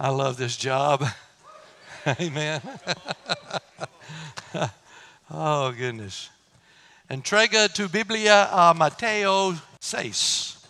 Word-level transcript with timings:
I 0.00 0.10
love 0.10 0.36
this 0.36 0.56
job. 0.56 1.04
Amen. 2.06 2.60
oh, 5.30 5.72
goodness. 5.72 6.30
Entrega 7.10 7.72
tu 7.72 7.88
Biblia 7.88 8.48
a 8.52 8.74
Mateo 8.74 9.54
6. 9.80 10.66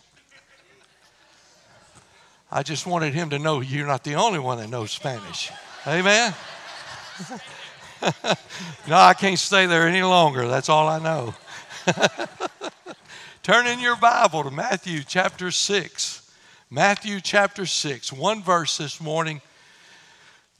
I 2.50 2.62
just 2.62 2.86
wanted 2.86 3.12
him 3.12 3.28
to 3.30 3.38
know 3.38 3.60
you're 3.60 3.86
not 3.86 4.02
the 4.02 4.14
only 4.14 4.38
one 4.38 4.56
that 4.58 4.70
knows 4.70 4.92
Spanish. 4.92 5.52
Amen. 5.86 6.32
no, 8.88 8.96
I 8.96 9.12
can't 9.12 9.38
stay 9.38 9.66
there 9.66 9.86
any 9.86 10.02
longer. 10.02 10.48
That's 10.48 10.70
all 10.70 10.88
I 10.88 10.98
know. 10.98 11.34
Turn 13.42 13.66
in 13.66 13.80
your 13.80 13.96
Bible 13.96 14.44
to 14.44 14.50
Matthew 14.50 15.02
chapter 15.06 15.50
6. 15.50 16.27
Matthew 16.70 17.22
chapter 17.22 17.64
6, 17.64 18.12
one 18.12 18.42
verse 18.42 18.76
this 18.76 19.00
morning. 19.00 19.40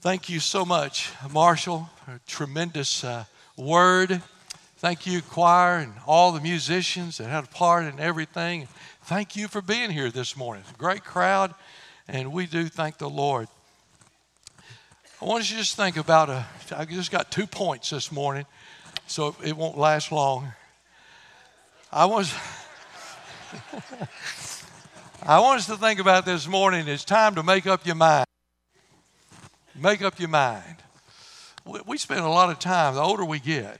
Thank 0.01 0.27
you 0.27 0.39
so 0.39 0.65
much, 0.65 1.11
Marshall, 1.29 1.87
a 2.07 2.19
tremendous 2.25 3.03
uh, 3.03 3.25
word. 3.55 4.19
Thank 4.77 5.05
you, 5.05 5.21
choir, 5.21 5.77
and 5.77 5.93
all 6.07 6.31
the 6.31 6.41
musicians 6.41 7.19
that 7.19 7.27
had 7.27 7.43
a 7.43 7.47
part 7.47 7.85
in 7.85 7.99
everything. 7.99 8.67
Thank 9.03 9.35
you 9.35 9.47
for 9.47 9.61
being 9.61 9.91
here 9.91 10.09
this 10.09 10.35
morning. 10.35 10.63
Great 10.79 11.03
crowd, 11.03 11.53
and 12.07 12.33
we 12.33 12.47
do 12.47 12.69
thank 12.69 12.97
the 12.97 13.07
Lord. 13.07 13.47
I 15.21 15.25
want 15.25 15.47
you 15.47 15.57
to 15.57 15.61
just 15.61 15.75
think 15.75 15.95
about 15.95 16.31
a, 16.31 16.43
I 16.75 16.85
just 16.85 17.11
got 17.11 17.29
two 17.29 17.45
points 17.45 17.91
this 17.91 18.11
morning, 18.11 18.47
so 19.05 19.35
it 19.43 19.55
won't 19.55 19.77
last 19.77 20.11
long. 20.11 20.53
I 21.91 22.05
was. 22.05 22.33
I 25.23 25.39
want 25.41 25.59
us 25.59 25.65
to 25.65 25.75
think 25.75 25.99
about 25.99 26.25
this 26.25 26.47
morning. 26.47 26.87
It's 26.87 27.03
time 27.03 27.35
to 27.35 27.43
make 27.43 27.67
up 27.67 27.85
your 27.85 27.95
mind. 27.95 28.25
Make 29.75 30.01
up 30.01 30.17
your 30.17 30.29
mind. 30.29 30.77
We, 31.65 31.81
we 31.85 31.97
spend 31.97 32.21
a 32.21 32.29
lot 32.29 32.49
of 32.49 32.59
time, 32.59 32.95
the 32.95 33.01
older 33.01 33.25
we 33.25 33.39
get. 33.39 33.79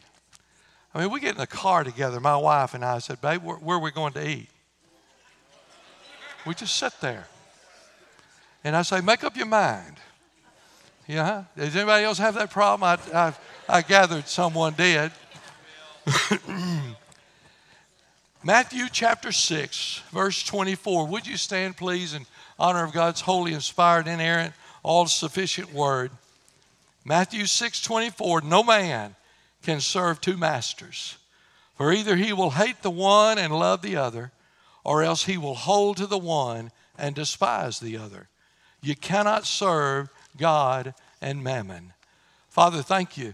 I 0.94 1.00
mean, 1.00 1.12
we 1.12 1.22
get 1.22 1.32
in 1.32 1.38
the 1.38 1.48
car 1.48 1.84
together, 1.84 2.20
my 2.20 2.36
wife 2.36 2.73
and 2.73 2.84
I 2.84 3.00
said, 3.00 3.22
Babe, 3.22 3.42
where, 3.42 3.56
where 3.58 3.78
are 3.78 3.82
we 3.82 3.92
going 3.92 4.14
to 4.14 4.28
eat? 4.28 4.50
We 6.45 6.56
just 6.56 6.76
sit 6.76 6.94
there. 7.00 7.28
And 8.64 8.76
I 8.76 8.82
say, 8.82 9.00
Make 9.00 9.23
up 9.23 9.38
your 9.38 9.45
mind. 9.45 9.95
Yeah? 11.08 11.45
Does 11.56 11.76
anybody 11.76 12.04
else 12.04 12.17
have 12.17 12.36
that 12.36 12.52
problem? 12.52 12.84
I, 12.84 13.17
I, 13.17 13.34
I 13.78 13.82
gathered 13.82 14.28
someone 14.28 14.73
did. 14.73 15.12
Matthew 18.42 18.86
chapter 18.90 19.34
6, 19.34 20.02
verse 20.14 20.44
24. 20.44 21.08
Would 21.08 21.28
you 21.28 21.36
stand, 21.36 21.76
please, 21.76 22.14
in 22.14 22.26
honor 22.58 22.86
of 22.86 22.94
God's 22.94 23.20
holy, 23.20 23.54
inspired, 23.54 24.08
inerrant, 24.08 24.54
all 24.82 25.08
sufficient 25.08 25.73
word? 25.73 26.12
Matthew 27.04 27.45
6, 27.45 27.82
24. 27.82 28.42
No 28.42 28.64
man 28.64 29.16
can 29.62 29.82
serve 29.82 30.22
two 30.22 30.38
masters, 30.38 31.17
for 31.76 31.92
either 31.92 32.16
he 32.16 32.32
will 32.32 32.52
hate 32.52 32.82
the 32.82 32.90
one 32.90 33.38
and 33.38 33.54
love 33.54 33.82
the 33.82 33.98
other, 33.98 34.32
or 34.86 35.04
else 35.04 35.26
he 35.26 35.38
will 35.38 35.56
hold 35.56 35.98
to 35.98 36.08
the 36.08 36.17
one 36.17 36.72
and 36.98 37.16
despise 37.16 37.82
the 37.82 37.98
other. 37.98 38.30
You 38.82 38.95
cannot 38.95 39.45
serve 39.45 40.08
God 40.38 40.94
and 41.22 41.44
mammon. 41.44 41.92
Father, 42.48 42.84
thank 42.84 43.17
you 43.17 43.34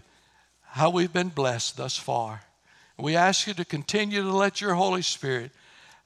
how 0.64 0.90
we've 0.90 1.12
been 1.12 1.28
blessed 1.28 1.76
thus 1.76 1.96
far. 1.96 2.42
We 2.98 3.14
ask 3.14 3.46
you 3.46 3.54
to 3.54 3.64
continue 3.64 4.22
to 4.22 4.34
let 4.34 4.60
your 4.60 4.74
Holy 4.74 5.02
Spirit 5.02 5.50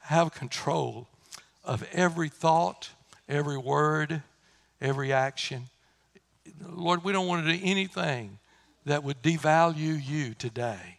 have 0.00 0.34
control 0.34 1.06
of 1.64 1.86
every 1.92 2.28
thought, 2.28 2.90
every 3.28 3.56
word, 3.56 4.22
every 4.80 5.12
action. 5.12 5.68
Lord, 6.66 7.04
we 7.04 7.12
don't 7.12 7.28
want 7.28 7.46
to 7.46 7.56
do 7.56 7.60
anything 7.62 8.38
that 8.86 9.04
would 9.04 9.22
devalue 9.22 10.04
you 10.04 10.34
today. 10.34 10.98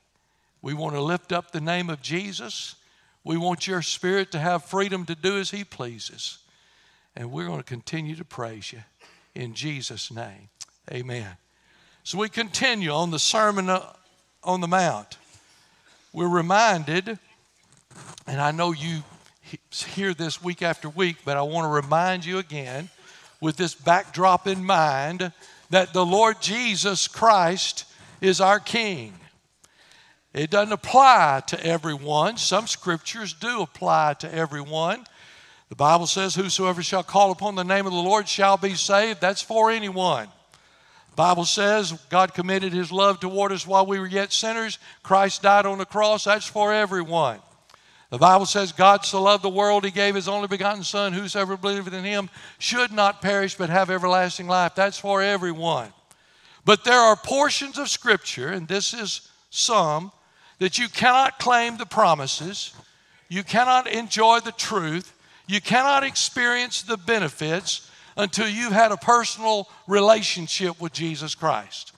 We 0.61 0.73
want 0.73 0.95
to 0.95 1.01
lift 1.01 1.31
up 1.31 1.51
the 1.51 1.59
name 1.59 1.89
of 1.89 2.01
Jesus. 2.01 2.75
We 3.23 3.37
want 3.37 3.67
your 3.67 3.81
spirit 3.81 4.31
to 4.31 4.39
have 4.39 4.63
freedom 4.63 5.05
to 5.05 5.15
do 5.15 5.37
as 5.39 5.51
he 5.51 5.63
pleases. 5.63 6.37
And 7.15 7.31
we're 7.31 7.47
going 7.47 7.59
to 7.59 7.65
continue 7.65 8.15
to 8.15 8.23
praise 8.23 8.71
you 8.71 8.83
in 9.35 9.53
Jesus' 9.53 10.11
name. 10.11 10.49
Amen. 10.91 11.35
So 12.03 12.17
we 12.17 12.29
continue 12.29 12.91
on 12.91 13.11
the 13.11 13.19
Sermon 13.19 13.69
on 14.43 14.61
the 14.61 14.67
Mount 14.67 15.17
we're 16.13 16.27
reminded, 16.27 17.19
and 18.27 18.41
I 18.41 18.51
know 18.51 18.71
you 18.71 19.03
hear 19.71 20.13
this 20.13 20.43
week 20.43 20.61
after 20.61 20.89
week, 20.89 21.17
but 21.23 21.37
I 21.37 21.41
want 21.41 21.65
to 21.65 21.69
remind 21.69 22.25
you 22.25 22.37
again 22.37 22.89
with 23.39 23.57
this 23.57 23.73
backdrop 23.73 24.47
in 24.47 24.63
mind 24.63 25.31
that 25.69 25.93
the 25.93 26.05
Lord 26.05 26.41
Jesus 26.41 27.07
Christ 27.07 27.85
is 28.19 28.41
our 28.41 28.59
King. 28.59 29.13
It 30.33 30.49
doesn't 30.49 30.71
apply 30.71 31.43
to 31.47 31.65
everyone. 31.65 32.37
Some 32.37 32.67
scriptures 32.67 33.33
do 33.33 33.61
apply 33.61 34.15
to 34.15 34.33
everyone. 34.33 35.05
The 35.69 35.75
Bible 35.75 36.07
says, 36.07 36.35
Whosoever 36.35 36.83
shall 36.83 37.03
call 37.03 37.31
upon 37.31 37.55
the 37.55 37.63
name 37.63 37.85
of 37.85 37.93
the 37.93 37.97
Lord 37.97 38.27
shall 38.27 38.57
be 38.57 38.75
saved. 38.75 39.21
That's 39.21 39.41
for 39.41 39.71
anyone. 39.71 40.27
Bible 41.15 41.45
says 41.45 41.93
God 42.09 42.33
committed 42.33 42.73
his 42.73 42.91
love 42.91 43.19
toward 43.19 43.51
us 43.51 43.67
while 43.67 43.85
we 43.85 43.99
were 43.99 44.07
yet 44.07 44.31
sinners. 44.31 44.79
Christ 45.03 45.41
died 45.41 45.65
on 45.65 45.77
the 45.77 45.85
cross. 45.85 46.23
That's 46.23 46.47
for 46.47 46.73
everyone. 46.73 47.39
The 48.11 48.17
Bible 48.17 48.45
says 48.45 48.71
God 48.71 49.05
so 49.05 49.21
loved 49.21 49.43
the 49.43 49.49
world 49.49 49.85
he 49.85 49.91
gave 49.91 50.15
his 50.15 50.27
only 50.27 50.47
begotten 50.47 50.83
son 50.83 51.13
whosoever 51.13 51.55
believeth 51.55 51.93
in 51.93 52.03
him 52.03 52.29
should 52.59 52.91
not 52.91 53.21
perish 53.21 53.55
but 53.55 53.69
have 53.69 53.89
everlasting 53.89 54.47
life. 54.47 54.75
That's 54.75 54.97
for 54.97 55.21
everyone. 55.21 55.93
But 56.65 56.83
there 56.83 56.99
are 56.99 57.15
portions 57.15 57.77
of 57.77 57.89
scripture 57.89 58.49
and 58.49 58.67
this 58.67 58.93
is 58.93 59.29
some 59.49 60.11
that 60.59 60.77
you 60.77 60.89
cannot 60.89 61.39
claim 61.39 61.77
the 61.77 61.85
promises. 61.85 62.73
You 63.29 63.43
cannot 63.43 63.87
enjoy 63.87 64.41
the 64.41 64.51
truth. 64.51 65.13
You 65.47 65.61
cannot 65.61 66.03
experience 66.03 66.81
the 66.81 66.97
benefits 66.97 67.89
until 68.17 68.47
you've 68.47 68.73
had 68.73 68.91
a 68.91 68.97
personal 68.97 69.69
relationship 69.87 70.79
with 70.79 70.93
Jesus 70.93 71.35
Christ. 71.35 71.93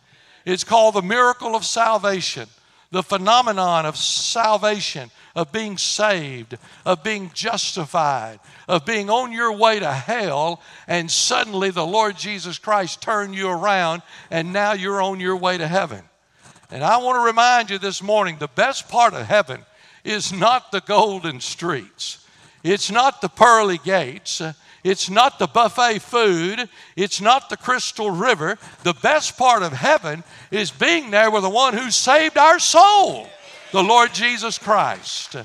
It's 0.45 0.63
called 0.63 0.95
the 0.95 1.01
miracle 1.01 1.55
of 1.55 1.65
salvation, 1.65 2.47
the 2.91 3.03
phenomenon 3.03 3.85
of 3.85 3.97
salvation, 3.97 5.09
of 5.35 5.51
being 5.51 5.77
saved, 5.77 6.57
of 6.85 7.03
being 7.03 7.31
justified, 7.33 8.39
of 8.67 8.85
being 8.85 9.09
on 9.09 9.31
your 9.31 9.55
way 9.55 9.79
to 9.79 9.91
hell, 9.91 10.61
and 10.87 11.09
suddenly 11.09 11.71
the 11.71 11.85
Lord 11.85 12.17
Jesus 12.17 12.59
Christ 12.59 13.01
turned 13.01 13.33
you 13.33 13.49
around, 13.49 14.03
and 14.29 14.53
now 14.53 14.73
you're 14.73 15.01
on 15.01 15.19
your 15.19 15.37
way 15.37 15.57
to 15.57 15.67
heaven. 15.67 16.03
And 16.69 16.83
I 16.83 16.97
want 16.97 17.17
to 17.17 17.25
remind 17.25 17.69
you 17.69 17.79
this 17.79 18.01
morning 18.01 18.37
the 18.37 18.47
best 18.47 18.89
part 18.89 19.13
of 19.13 19.25
heaven 19.25 19.61
is 20.03 20.33
not 20.33 20.71
the 20.71 20.81
golden 20.81 21.39
streets, 21.39 22.25
it's 22.63 22.91
not 22.91 23.21
the 23.21 23.29
pearly 23.29 23.79
gates. 23.79 24.41
It's 24.83 25.09
not 25.09 25.39
the 25.39 25.47
buffet 25.47 25.99
food. 25.99 26.67
It's 26.95 27.21
not 27.21 27.49
the 27.49 27.57
crystal 27.57 28.11
river. 28.11 28.57
The 28.83 28.93
best 28.93 29.37
part 29.37 29.63
of 29.63 29.71
heaven 29.71 30.23
is 30.51 30.71
being 30.71 31.11
there 31.11 31.31
with 31.31 31.43
the 31.43 31.49
one 31.49 31.73
who 31.73 31.89
saved 31.89 32.37
our 32.37 32.59
soul, 32.59 33.27
the 33.71 33.83
Lord 33.83 34.13
Jesus 34.13 34.57
Christ. 34.57 35.35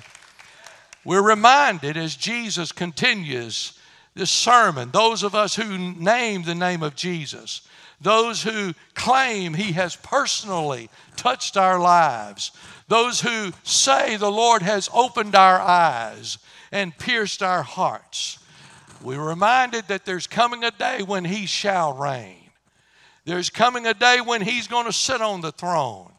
We're 1.05 1.23
reminded 1.23 1.97
as 1.97 2.17
Jesus 2.17 2.73
continues 2.73 3.79
this 4.15 4.31
sermon, 4.31 4.91
those 4.91 5.23
of 5.23 5.35
us 5.35 5.55
who 5.55 5.79
name 5.79 6.43
the 6.43 6.55
name 6.55 6.83
of 6.83 6.97
Jesus, 6.97 7.63
those 8.01 8.43
who 8.43 8.75
claim 8.95 9.55
He 9.55 9.73
has 9.73 9.95
personally 9.97 10.91
touched 11.17 11.57
our 11.57 11.79
lives, 11.79 12.51
those 12.89 13.21
who 13.21 13.53
say 13.63 14.17
the 14.17 14.31
Lord 14.31 14.63
has 14.63 14.91
opened 14.93 15.37
our 15.37 15.61
eyes 15.61 16.39
and 16.73 16.99
pierced 16.99 17.43
our 17.43 17.63
hearts. 17.63 18.39
We're 19.03 19.23
reminded 19.23 19.89
that 19.89 20.05
there's 20.05 20.27
coming 20.27 20.65
a 20.65 20.71
day 20.71 21.03
when 21.03 21.25
He 21.25 21.47
shall 21.47 21.93
reign. 21.93 22.51
There's 23.25 23.51
coming 23.51 23.87
a 23.87 23.95
day 23.95 24.21
when 24.21 24.43
He's 24.43 24.67
going 24.67 24.87
to 24.87 24.93
sit 24.93 25.21
on 25.21 25.41
the 25.41 25.53
throne. 25.53 26.13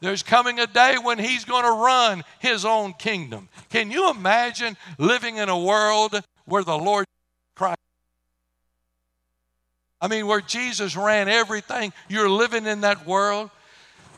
There's 0.00 0.22
coming 0.22 0.58
a 0.58 0.66
day 0.66 0.96
when 1.02 1.18
He's 1.18 1.44
going 1.44 1.64
to 1.64 1.70
run 1.70 2.24
His 2.38 2.64
own 2.64 2.94
kingdom. 2.94 3.48
Can 3.70 3.90
you 3.90 4.10
imagine 4.10 4.76
living 4.98 5.36
in 5.36 5.48
a 5.48 5.58
world 5.58 6.20
where 6.44 6.64
the 6.64 6.76
Lord 6.76 7.06
Christ? 7.54 7.78
I 10.00 10.08
mean, 10.08 10.26
where 10.26 10.40
Jesus 10.40 10.96
ran 10.96 11.28
everything. 11.28 11.92
You're 12.08 12.30
living 12.30 12.66
in 12.66 12.80
that 12.80 13.06
world. 13.06 13.50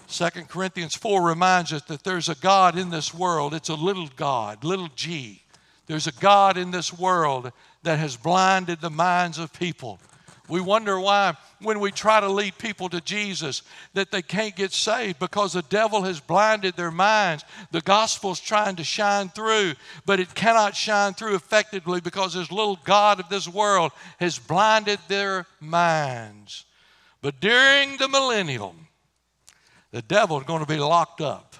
Second 0.07 0.49
Corinthians 0.49 0.95
4 0.95 1.23
reminds 1.23 1.73
us 1.73 1.83
that 1.83 2.05
there's 2.05 2.29
a 2.29 2.35
God 2.37 2.79
in 2.79 2.91
this 2.91 3.13
world. 3.13 3.53
It's 3.53 3.69
a 3.69 3.75
little 3.75 4.09
God, 4.17 4.65
little 4.65 4.89
g. 4.95 5.43
There's 5.87 6.07
a 6.07 6.13
God 6.13 6.57
in 6.57 6.71
this 6.71 6.93
world 6.93 7.53
that 7.85 7.99
has 7.99 8.17
blinded 8.17 8.81
the 8.81 8.91
minds 8.91 9.39
of 9.39 9.53
people. 9.53 9.99
We 10.47 10.61
wonder 10.61 11.01
why 11.01 11.37
when 11.63 11.81
we 11.81 11.91
try 11.91 12.21
to 12.21 12.29
lead 12.29 12.59
people 12.59 12.91
to 12.91 13.01
Jesus 13.01 13.63
that 13.95 14.11
they 14.11 14.21
can't 14.21 14.55
get 14.55 14.73
saved 14.73 15.19
because 15.19 15.55
the 15.55 15.63
devil 15.63 16.03
has 16.03 16.21
blinded 16.21 16.77
their 16.77 16.91
minds. 16.91 17.45
The 17.71 17.81
gospel's 17.81 18.41
trying 18.41 18.77
to 18.77 18.85
shine 18.85 19.31
through, 19.31 19.73
but 20.05 20.21
it 20.21 20.35
cannot 20.35 20.77
shine 20.77 21.15
through 21.15 21.35
effectively 21.35 22.03
because 22.03 22.35
this 22.35 22.53
little 22.53 22.79
God 22.85 23.21
of 23.21 23.31
this 23.31 23.49
world 23.49 23.93
has 24.21 24.39
blinded 24.39 24.99
their 25.09 25.47
minds. 25.61 26.67
But 27.23 27.41
during 27.41 27.97
the 27.97 28.09
millennium, 28.09 28.89
the 29.93 30.03
devil's 30.03 30.45
going 30.45 30.61
to 30.61 30.67
be 30.67 30.79
locked 30.79 31.23
up. 31.23 31.57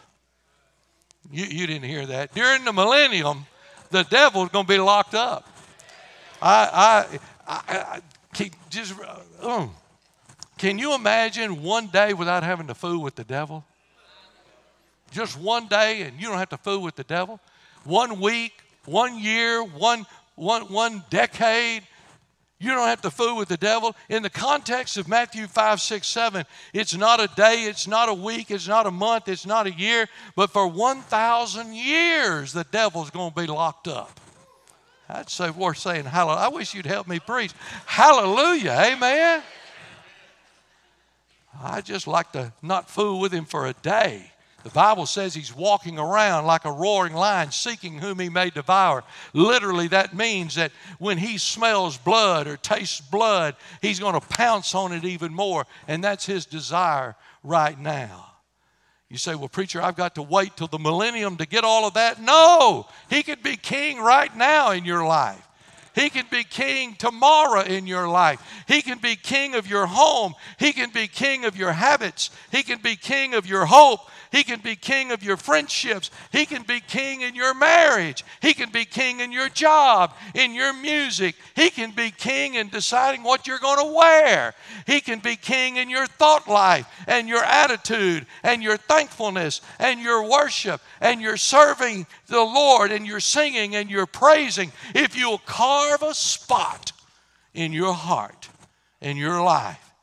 You, 1.33 1.47
you 1.47 1.67
didn't 1.67 1.89
hear 1.89 2.05
that. 2.05 2.35
During 2.35 2.67
the 2.67 2.73
millennium, 2.75 3.47
the 3.91 4.03
devil's 4.03 4.51
going 4.51 4.67
to 4.67 4.73
be 4.73 4.79
locked 4.79 5.15
up. 5.15 5.49
I, 6.47 7.07
I, 7.49 7.53
I, 7.55 7.79
I 7.79 8.01
can, 8.35 8.51
just, 8.69 8.95
uh, 9.43 9.67
can 10.59 10.79
you 10.79 10.95
imagine 10.95 11.63
one 11.63 11.87
day 11.87 12.13
without 12.13 12.43
having 12.43 12.67
to 12.67 12.75
fool 12.75 13.01
with 13.03 13.15
the 13.15 13.25
devil? 13.25 13.65
Just 15.11 15.41
one 15.41 15.69
day, 15.69 16.03
and 16.03 16.21
you 16.21 16.29
don't 16.29 16.37
have 16.37 16.51
to 16.51 16.59
fool 16.59 16.83
with 16.83 16.97
the 16.97 17.05
devil. 17.05 17.41
One 17.85 18.21
week, 18.21 18.53
one 18.85 19.19
year, 19.19 19.65
one, 19.65 20.05
one, 20.35 20.65
one 20.65 21.03
decade, 21.09 21.83
you 22.59 22.73
don't 22.73 22.89
have 22.89 23.01
to 23.03 23.11
fool 23.11 23.39
with 23.39 23.49
the 23.49 23.57
devil. 23.57 23.97
In 24.11 24.23
the 24.23 24.29
context 24.29 24.99
of 24.99 25.09
Matthew 25.09 25.47
5, 25.47 25.81
6, 25.81 26.07
7, 26.07 26.45
it's 26.75 26.95
not 26.95 27.21
a 27.21 27.29
day, 27.35 27.65
it's 27.65 27.87
not 27.87 28.11
a 28.11 28.15
week, 28.15 28.51
it's 28.51 28.69
not 28.69 28.87
a 28.87 28.91
month, 28.91 29.29
it's 29.29 29.47
not 29.47 29.67
a 29.67 29.73
year, 29.73 30.09
but 30.37 30.51
for 30.51 30.67
1,000 30.67 31.75
years, 31.75 32.53
the 32.53 32.65
devil's 32.65 33.09
going 33.09 33.33
to 33.33 33.41
be 33.41 33.47
locked 33.47 33.89
up. 33.89 34.21
I'd 35.09 35.29
say 35.29 35.51
worth 35.51 35.79
saying 35.79 36.05
hallelujah. 36.05 36.41
I 36.41 36.49
wish 36.49 36.75
you'd 36.75 36.87
help 36.87 37.07
me 37.07 37.21
preach. 37.21 37.53
Hallelujah. 37.87 38.73
Amen. 38.73 39.43
I 41.63 41.81
just 41.81 42.07
like 42.07 42.33
to 42.33 42.53
not 42.63 42.91
fool 42.91 43.21
with 43.21 43.33
him 43.33 43.45
for 43.45 43.67
a 43.67 43.75
day. 43.75 44.31
The 44.65 44.71
Bible 44.71 45.05
says 45.05 45.35
he's 45.35 45.55
walking 45.55 45.99
around 45.99 46.47
like 46.47 46.65
a 46.65 46.73
roaring 46.73 47.13
lion, 47.13 47.53
seeking 47.53 47.99
whom 47.99 48.19
he 48.19 48.31
may 48.31 48.49
devour. 48.49 49.05
Literally, 49.35 49.89
that 49.89 50.15
means 50.15 50.55
that 50.55 50.73
when 50.99 51.19
he 51.19 51.37
smells 51.37 51.99
blood 51.99 52.47
or 52.47 52.57
tastes 52.57 53.03
blood, 53.03 53.57
he's 53.83 54.01
going 54.01 54.19
to 54.19 54.27
pounce 54.27 54.75
on 54.75 54.93
it 54.93 55.05
even 55.05 55.35
more. 55.35 55.67
And 55.87 56.03
that's 56.03 56.25
his 56.25 56.47
desire 56.47 57.15
right 57.43 57.79
now. 57.79 58.34
You 59.15 59.19
say, 59.19 59.37
well, 59.37 59.49
preacher, 59.49 59.81
I've 59.81 59.95
got 59.95 60.17
to 60.17 60.23
wait 60.23 60.57
till 60.57 60.67
the 60.67 60.81
millennium 60.81 61.37
to 61.37 61.47
get 61.47 61.63
all 61.63 61.87
of 61.87 61.95
that. 61.95 62.21
No, 62.21 62.89
he 63.09 63.23
could 63.23 63.45
be 63.45 63.57
king 63.57 64.01
right 64.01 64.37
now 64.37 64.73
in 64.73 64.85
your 64.85 65.07
life. 65.07 65.41
He 65.95 66.11
can 66.11 66.27
be 66.33 66.43
king 66.43 66.97
tomorrow 66.97 67.61
in 67.61 67.87
your 67.87 68.09
life. 68.09 68.43
He 68.67 68.83
can 68.83 68.99
be 68.99 69.15
king 69.15 69.55
of 69.55 69.69
your 69.69 69.87
home. 69.87 70.35
He 70.59 70.73
can 70.73 70.91
be 70.91 71.07
king 71.07 71.45
of 71.45 71.57
your 71.57 71.71
habits. 71.71 72.31
He 72.51 72.65
can 72.65 72.81
be 72.81 72.97
king 72.97 73.35
of 73.35 73.47
your 73.47 73.67
hope. 73.67 74.01
He 74.35 74.43
can 74.43 74.59
be 74.59 74.75
king 74.75 75.13
of 75.13 75.23
your 75.23 75.37
friendships. 75.37 76.11
He 76.33 76.45
can 76.45 76.65
be 76.65 76.81
king 76.81 77.21
in 77.21 77.37
your 77.37 77.55
marriage. 77.55 78.25
He 78.43 78.53
can 78.53 78.69
be 78.69 78.85
king 78.85 79.21
in 79.21 79.31
your 79.31 79.49
job, 79.49 80.13
in 80.35 80.55
your 80.55 80.73
music. 80.73 81.37
He 81.55 81.71
can 81.71 81.93
be 81.93 82.11
king 82.11 82.57
in 82.57 82.69
deciding 82.69 83.23
what 83.23 83.47
you're 83.47 83.61
going 83.61 83.79
to 83.79 83.95
wear. 83.95 84.55
He 84.89 85.01
can 85.01 85.21
be 85.21 85.37
king 85.37 85.77
in 85.77 85.89
your 85.89 86.09
thought 86.09 86.49
life 86.49 86.85
and 87.07 87.29
your 87.29 87.45
attitude 87.45 88.27
and 88.43 88.61
your 88.61 88.77
thankfulness 88.77 89.61
and 89.79 90.01
your 90.01 90.29
worship 90.29 90.81
and 91.01 91.21
your 91.21 91.37
serving 91.37 92.05
the 92.27 92.43
Lord 92.43 92.91
and 92.91 93.07
your 93.07 93.21
singing 93.21 93.77
and 93.77 93.89
your 93.89 94.07
praising. 94.07 94.73
If 94.97 95.17
you'll 95.17 95.39
carve 95.39 96.03
a 96.03 96.13
spot 96.13 96.91
in 97.55 97.73
your 97.73 97.95
heart, 97.95 98.49
in 99.01 99.17
your 99.17 99.41
life, 99.41 99.94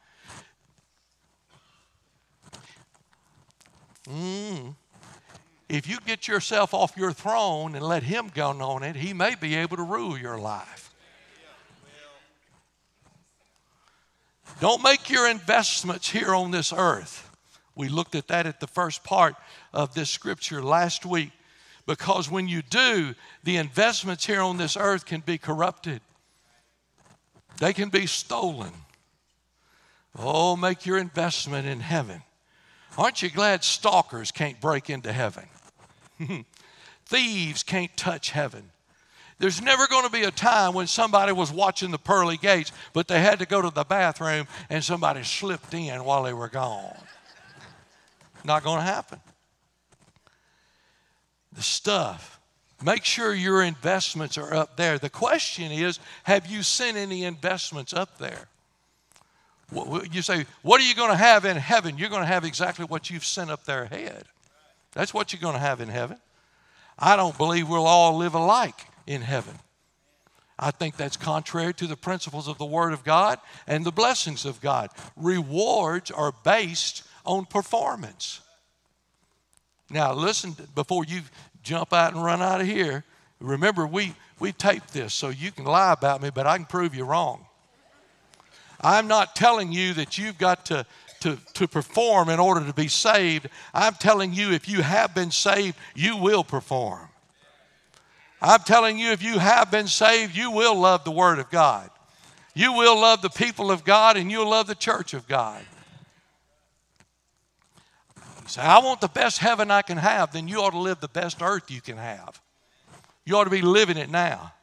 Mm. 4.12 4.76
If 5.70 5.88
you 5.88 5.98
get 6.06 6.28
yourself 6.28 6.74
off 6.74 6.98
your 6.98 7.14
throne 7.14 7.76
and 7.76 7.86
let 7.86 8.04
Him 8.04 8.30
go 8.34 8.50
on 8.50 8.84
it, 8.84 8.96
He 8.96 9.14
may 9.14 9.36
be 9.36 9.56
able 9.56 9.78
to 9.78 9.84
rule 9.84 10.18
your 10.18 10.38
life. 10.38 10.94
Don't 14.60 14.84
make 14.84 15.10
your 15.10 15.28
investments 15.30 16.10
here 16.10 16.36
on 16.36 16.52
this 16.52 16.72
earth. 16.72 17.30
We 17.76 17.88
looked 17.88 18.16
at 18.16 18.28
that 18.28 18.46
at 18.46 18.60
the 18.60 18.68
first 18.68 19.04
part 19.04 19.36
of 19.74 19.94
this 19.94 20.10
scripture 20.10 20.62
last 20.62 21.06
week. 21.06 21.32
Because 21.88 22.30
when 22.30 22.48
you 22.48 22.62
do, 22.62 23.16
the 23.44 23.58
investments 23.58 24.26
here 24.26 24.42
on 24.42 24.58
this 24.58 24.78
earth 24.78 25.06
can 25.06 25.22
be 25.22 25.38
corrupted, 25.38 26.02
they 27.60 27.74
can 27.74 27.90
be 27.90 28.06
stolen. 28.08 28.72
Oh, 30.18 30.56
make 30.58 30.86
your 30.86 30.98
investment 30.98 31.66
in 31.66 31.80
heaven. 31.80 32.22
Aren't 33.02 33.24
you 33.24 33.32
glad 33.32 33.64
stalkers 33.64 34.32
can't 34.32 34.62
break 34.62 34.88
into 34.88 35.12
heaven? 35.12 35.48
Thieves 37.08 37.64
can't 37.64 37.98
touch 37.98 38.30
heaven. 38.30 38.70
There's 39.40 39.60
never 39.60 39.88
going 39.88 40.06
to 40.06 40.12
be 40.12 40.22
a 40.22 40.30
time 40.30 40.76
when 40.76 40.86
somebody 40.86 41.32
was 41.32 41.52
watching 41.52 41.90
the 41.90 41.98
pearly 41.98 42.38
gates, 42.38 42.72
but 42.94 43.08
they 43.08 43.20
had 43.20 43.40
to 43.40 43.48
go 43.48 43.60
to 43.60 43.72
the 43.72 43.84
bathroom 43.84 44.46
and 44.70 44.84
somebody 44.84 45.24
slipped 45.24 45.74
in 45.74 46.04
while 46.04 46.22
they 46.22 46.34
were 46.34 46.48
gone. 46.48 46.96
Not 48.44 48.64
going 48.64 48.78
to 48.78 48.86
happen. 48.86 49.20
The 51.54 51.64
stuff. 51.64 52.40
Make 52.86 53.04
sure 53.04 53.34
your 53.34 53.64
investments 53.64 54.38
are 54.38 54.54
up 54.54 54.78
there. 54.78 55.00
The 55.00 55.10
question 55.10 55.72
is 55.72 55.98
have 56.22 56.46
you 56.46 56.62
sent 56.62 56.98
any 56.98 57.24
investments 57.24 57.94
up 57.94 58.20
there? 58.20 58.51
You 59.72 60.22
say, 60.22 60.46
What 60.62 60.82
are 60.82 60.84
you 60.84 60.96
going 60.96 61.12
to 61.12 61.18
have 61.18 61.46
in 61.46 61.58
heaven? 61.58 61.98
You're 61.98 62.10
going 62.10 62.22
to 62.22 62.28
have 62.28 62.46
exactly 62.46 62.86
what 62.86 63.10
you've 63.10 63.26
sent 63.26 63.50
up 63.50 63.64
there 63.64 63.84
ahead. 63.84 64.26
That's 64.94 65.14
what 65.14 65.32
you're 65.32 65.42
going 65.42 65.54
to 65.54 65.60
have 65.60 65.80
in 65.82 65.90
heaven. 65.90 66.18
I 67.00 67.16
don't 67.16 67.38
believe 67.38 67.70
we'll 67.70 67.88
all 67.88 68.18
live 68.18 68.36
alike 68.36 68.86
in 69.08 69.22
heaven. 69.22 69.56
I 70.60 70.70
think 70.70 70.96
that's 70.96 71.18
contrary 71.18 71.74
to 71.76 71.88
the 71.88 71.96
principles 71.96 72.48
of 72.48 72.60
the 72.60 72.66
Word 72.66 72.94
of 72.94 73.04
God 73.04 73.40
and 73.66 73.84
the 73.84 73.92
blessings 73.92 74.46
of 74.46 74.62
God. 74.62 74.92
Rewards 75.16 76.12
are 76.12 76.34
based 76.44 77.04
on 77.26 77.46
performance. 77.46 78.42
Now, 79.90 80.14
listen, 80.14 80.56
before 80.76 81.04
you 81.04 81.22
jump 81.64 81.94
out 81.94 82.14
and 82.14 82.24
run 82.24 82.42
out 82.42 82.62
of 82.62 82.68
here, 82.68 83.04
remember 83.40 83.88
we, 83.88 84.14
we 84.40 84.52
taped 84.52 84.94
this, 84.94 85.14
so 85.14 85.30
you 85.30 85.52
can 85.52 85.66
lie 85.66 85.94
about 85.94 86.22
me, 86.22 86.30
but 86.30 86.46
I 86.46 86.58
can 86.58 86.66
prove 86.66 86.94
you 86.94 87.06
wrong. 87.06 87.46
I'm 88.82 89.08
not 89.08 89.36
telling 89.36 89.72
you 89.72 89.94
that 89.94 90.18
you've 90.18 90.38
got 90.38 90.66
to, 90.68 90.86
to, 91.22 91.38
to 91.54 91.68
perform 91.68 92.30
in 92.30 92.40
order 92.40 92.66
to 92.66 92.74
be 92.74 92.88
saved. 92.88 93.48
I'm 93.74 93.94
telling 93.94 94.34
you, 94.34 94.52
if 94.52 94.68
you 94.68 94.82
have 94.82 95.14
been 95.14 95.32
saved, 95.32 95.78
you 95.96 96.18
will 96.18 96.44
perform. 96.44 97.08
I'm 98.42 98.62
telling 98.62 98.98
you, 98.98 99.12
if 99.12 99.22
you 99.22 99.38
have 99.38 99.70
been 99.70 99.88
saved, 99.88 100.36
you 100.36 100.50
will 100.50 100.76
love 100.76 101.04
the 101.04 101.12
Word 101.12 101.38
of 101.38 101.52
God. 101.52 101.90
You 102.56 102.74
will 102.74 103.00
love 103.00 103.22
the 103.22 103.30
people 103.30 103.72
of 103.72 103.84
God 103.84 104.18
and 104.18 104.32
you'll 104.32 104.50
love 104.50 104.68
the 104.68 104.76
church 104.76 105.14
of 105.14 105.28
God. 105.28 105.64
You 108.18 108.48
say, 108.48 108.62
I 108.62 108.80
want 108.80 109.00
the 109.00 109.08
best 109.08 109.38
heaven 109.38 109.70
I 109.70 109.84
can 109.84 109.98
have, 109.98 110.34
then 110.34 110.48
you 110.48 110.58
ought 110.58 110.72
to 110.72 110.80
live 110.80 111.00
the 111.00 111.08
best 111.08 111.42
earth 111.42 111.70
you 111.70 111.82
can 111.82 111.98
have. 111.98 112.42
You 113.26 113.38
ought 113.38 113.44
to 113.44 113.52
be 113.52 113.62
living 113.62 113.98
it 113.98 114.10
now 114.10 114.54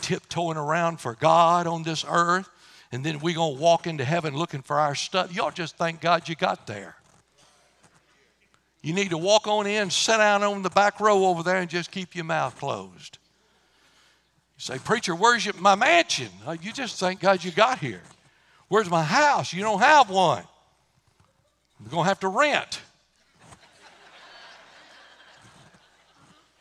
tiptoeing 0.00 0.56
around 0.56 1.00
for 1.00 1.14
God 1.14 1.66
on 1.66 1.82
this 1.82 2.04
earth, 2.08 2.48
and 2.90 3.04
then 3.04 3.20
we're 3.20 3.34
going 3.34 3.56
to 3.56 3.62
walk 3.62 3.86
into 3.86 4.04
heaven 4.04 4.36
looking 4.36 4.62
for 4.62 4.78
our 4.78 4.94
stuff. 4.94 5.34
Y'all 5.34 5.50
just 5.50 5.76
thank 5.76 6.00
God 6.00 6.28
you 6.28 6.34
got 6.34 6.66
there. 6.66 6.96
You 8.82 8.92
need 8.92 9.10
to 9.10 9.18
walk 9.18 9.46
on 9.46 9.66
in, 9.66 9.90
sit 9.90 10.16
down 10.16 10.42
on 10.42 10.62
the 10.62 10.70
back 10.70 11.00
row 11.00 11.26
over 11.26 11.42
there, 11.42 11.58
and 11.58 11.70
just 11.70 11.90
keep 11.90 12.14
your 12.16 12.24
mouth 12.24 12.58
closed. 12.58 13.18
You 14.56 14.60
say, 14.60 14.78
Preacher, 14.78 15.14
where's 15.14 15.46
your, 15.46 15.54
my 15.54 15.76
mansion? 15.76 16.28
Uh, 16.46 16.56
you 16.60 16.72
just 16.72 16.98
thank 16.98 17.20
God 17.20 17.44
you 17.44 17.52
got 17.52 17.78
here. 17.78 18.02
Where's 18.68 18.90
my 18.90 19.02
house? 19.02 19.52
You 19.52 19.62
don't 19.62 19.80
have 19.80 20.10
one. 20.10 20.42
You're 21.80 21.90
going 21.90 22.04
to 22.04 22.08
have 22.08 22.20
to 22.20 22.28
rent. 22.28 22.80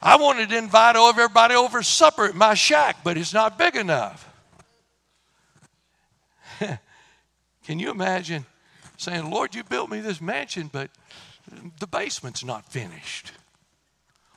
I 0.01 0.15
wanted 0.17 0.49
to 0.49 0.57
invite 0.57 0.95
everybody 0.95 1.53
over 1.55 1.83
supper 1.83 2.25
at 2.25 2.35
my 2.35 2.55
shack, 2.55 2.97
but 3.03 3.17
it's 3.17 3.33
not 3.33 3.57
big 3.57 3.75
enough. 3.75 4.27
Can 7.65 7.79
you 7.79 7.91
imagine 7.91 8.45
saying, 8.97 9.29
Lord, 9.29 9.53
you 9.53 9.63
built 9.63 9.91
me 9.91 9.99
this 9.99 10.19
mansion, 10.19 10.69
but 10.71 10.89
the 11.79 11.87
basement's 11.87 12.43
not 12.43 12.65
finished? 12.65 13.31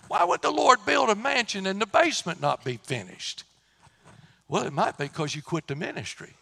Why 0.08 0.24
would 0.24 0.42
the 0.42 0.50
Lord 0.50 0.80
build 0.84 1.08
a 1.08 1.14
mansion 1.14 1.66
and 1.66 1.80
the 1.80 1.86
basement 1.86 2.42
not 2.42 2.62
be 2.62 2.76
finished? 2.76 3.44
Well, 4.48 4.64
it 4.64 4.72
might 4.72 4.98
be 4.98 5.04
because 5.04 5.34
you 5.34 5.40
quit 5.40 5.66
the 5.66 5.74
ministry. 5.74 6.34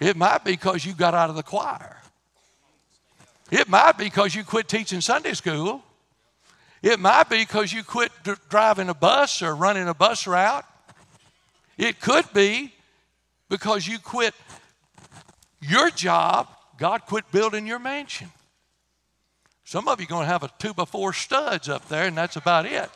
It 0.00 0.16
might 0.16 0.44
be 0.44 0.52
because 0.52 0.84
you 0.84 0.92
got 0.92 1.14
out 1.14 1.30
of 1.30 1.36
the 1.36 1.42
choir. 1.42 1.96
It 3.50 3.68
might 3.68 3.96
be 3.96 4.04
because 4.04 4.34
you 4.34 4.42
quit 4.42 4.68
teaching 4.68 5.00
Sunday 5.00 5.34
school. 5.34 5.82
It 6.86 7.00
might 7.00 7.28
be 7.28 7.38
because 7.38 7.72
you 7.72 7.82
quit 7.82 8.12
driving 8.48 8.88
a 8.88 8.94
bus 8.94 9.42
or 9.42 9.56
running 9.56 9.88
a 9.88 9.94
bus 9.94 10.24
route. 10.24 10.64
It 11.76 12.00
could 12.00 12.32
be 12.32 12.72
because 13.48 13.88
you 13.88 13.98
quit 13.98 14.34
your 15.60 15.90
job, 15.90 16.46
God 16.78 17.04
quit 17.04 17.28
building 17.32 17.66
your 17.66 17.80
mansion. 17.80 18.30
Some 19.64 19.88
of 19.88 19.98
you 19.98 20.06
are 20.06 20.08
going 20.08 20.26
to 20.26 20.28
have 20.28 20.44
a 20.44 20.50
two 20.60 20.74
by 20.74 20.84
four 20.84 21.12
studs 21.12 21.68
up 21.68 21.88
there, 21.88 22.06
and 22.06 22.16
that's 22.16 22.36
about 22.36 22.66
it. 22.66 22.88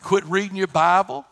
Quit 0.00 0.22
reading 0.26 0.56
your 0.56 0.68
Bible. 0.68 1.24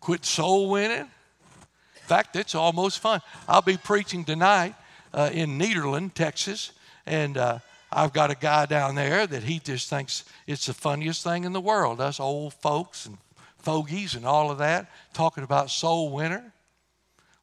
Quit 0.00 0.24
soul 0.24 0.68
winning. 0.68 0.98
In 0.98 2.08
fact, 2.08 2.34
it's 2.34 2.56
almost 2.56 2.98
fun. 2.98 3.20
I'll 3.48 3.62
be 3.62 3.76
preaching 3.76 4.24
tonight 4.24 4.74
uh, 5.12 5.30
in 5.32 5.60
Nederland, 5.60 6.14
Texas, 6.14 6.72
and 7.06 7.38
uh, 7.38 7.60
I've 7.94 8.12
got 8.12 8.32
a 8.32 8.34
guy 8.34 8.66
down 8.66 8.96
there 8.96 9.24
that 9.24 9.44
he 9.44 9.60
just 9.60 9.88
thinks 9.88 10.24
it's 10.48 10.66
the 10.66 10.74
funniest 10.74 11.22
thing 11.22 11.44
in 11.44 11.52
the 11.52 11.60
world. 11.60 12.00
Us 12.00 12.18
old 12.18 12.54
folks 12.54 13.06
and 13.06 13.16
fogies 13.58 14.16
and 14.16 14.26
all 14.26 14.50
of 14.50 14.58
that 14.58 14.90
talking 15.12 15.44
about 15.44 15.70
soul 15.70 16.10
winner. 16.10 16.52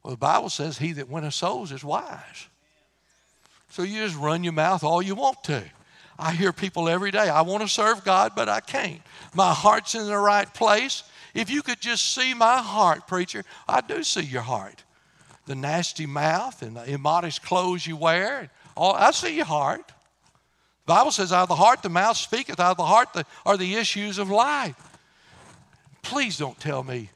Well, 0.04 0.12
the 0.12 0.18
Bible 0.18 0.50
says, 0.50 0.78
He 0.78 0.92
that 0.94 1.10
winneth 1.10 1.34
souls 1.34 1.72
is 1.72 1.84
wise. 1.84 2.48
So 3.70 3.84
you 3.84 4.04
just 4.04 4.18
run 4.18 4.44
your 4.44 4.54
mouth 4.54 4.84
all 4.84 5.02
you 5.02 5.16
want 5.16 5.42
to. 5.46 5.64
I 6.20 6.34
hear 6.34 6.52
people 6.52 6.90
every 6.90 7.12
day, 7.12 7.30
I 7.30 7.42
want 7.42 7.64
to 7.64 7.70
serve 7.70 8.04
God, 8.04 8.34
but 8.36 8.50
I 8.50 8.60
can't. 8.60 9.02
My 9.34 9.54
heart's 9.54 9.96
in 9.96 10.06
the 10.06 10.18
right 10.18 10.52
place. 10.54 11.04
If 11.34 11.50
you 11.50 11.62
could 11.62 11.80
just 11.80 12.14
see 12.14 12.34
my 12.34 12.58
heart, 12.58 13.08
preacher, 13.08 13.44
I 13.68 13.80
do 13.80 14.04
see 14.04 14.22
your 14.22 14.42
heart. 14.42 14.84
The 15.46 15.56
nasty 15.56 16.06
mouth 16.06 16.62
and 16.62 16.76
the 16.76 16.88
immodest 16.92 17.42
clothes 17.42 17.88
you 17.88 17.96
wear, 17.96 18.52
all, 18.76 18.94
I 18.94 19.12
see 19.12 19.36
your 19.36 19.46
heart. 19.46 19.94
The 20.86 20.94
Bible 20.94 21.12
says, 21.12 21.32
out 21.32 21.44
of 21.44 21.50
the 21.50 21.56
heart 21.56 21.84
the 21.84 21.90
mouth 21.90 22.18
speaketh, 22.18 22.60
out 22.60 22.72
of 22.72 22.78
the 22.78 22.86
heart 22.86 23.14
the, 23.14 23.26
are 23.46 23.58
the 23.58 23.76
issues 23.76 24.18
of 24.18 24.30
life. 24.30 24.76
Please 26.02 26.38
don't 26.38 26.60
tell 26.60 26.84
me 26.84 27.10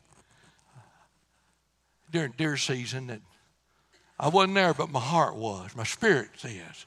during 2.11 2.31
deer 2.37 2.57
season 2.57 3.07
that 3.07 3.21
I 4.19 4.29
wasn't 4.29 4.55
there, 4.55 4.73
but 4.73 4.89
my 4.89 4.99
heart 4.99 5.35
was. 5.35 5.75
My 5.75 5.83
spirit 5.83 6.29
is. 6.43 6.85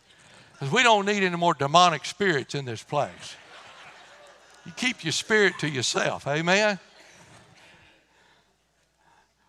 Because 0.53 0.73
we 0.73 0.83
don't 0.83 1.05
need 1.05 1.23
any 1.23 1.37
more 1.37 1.55
demonic 1.55 2.05
spirits 2.05 2.55
in 2.55 2.65
this 2.65 2.83
place. 2.83 3.37
You 4.65 4.73
keep 4.73 5.05
your 5.05 5.13
spirit 5.13 5.59
to 5.61 5.69
yourself. 5.69 6.27
Amen? 6.27 6.79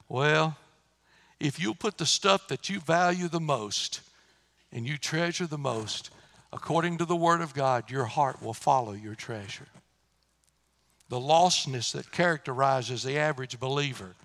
Well, 0.08 0.58
if 1.40 1.60
you 1.60 1.74
put 1.74 1.98
the 1.98 2.06
stuff 2.06 2.48
that 2.50 2.70
you 2.70 2.80
value 2.80 3.28
the 3.28 3.40
most 3.40 4.02
and 4.72 4.88
you 4.88 4.98
treasure 4.98 5.48
the 5.48 5.58
most, 5.58 6.10
according 6.52 6.98
to 6.98 7.06
the 7.06 7.16
Word 7.16 7.42
of 7.42 7.54
God, 7.54 7.90
your 7.90 8.06
heart 8.06 8.42
will 8.42 8.54
follow 8.54 8.94
your 8.94 9.16
treasure. 9.16 9.68
The 11.10 11.20
lostness 11.20 11.92
that 11.94 12.12
characterizes 12.12 13.04
the 13.04 13.18
average 13.18 13.60
believer, 13.60 14.16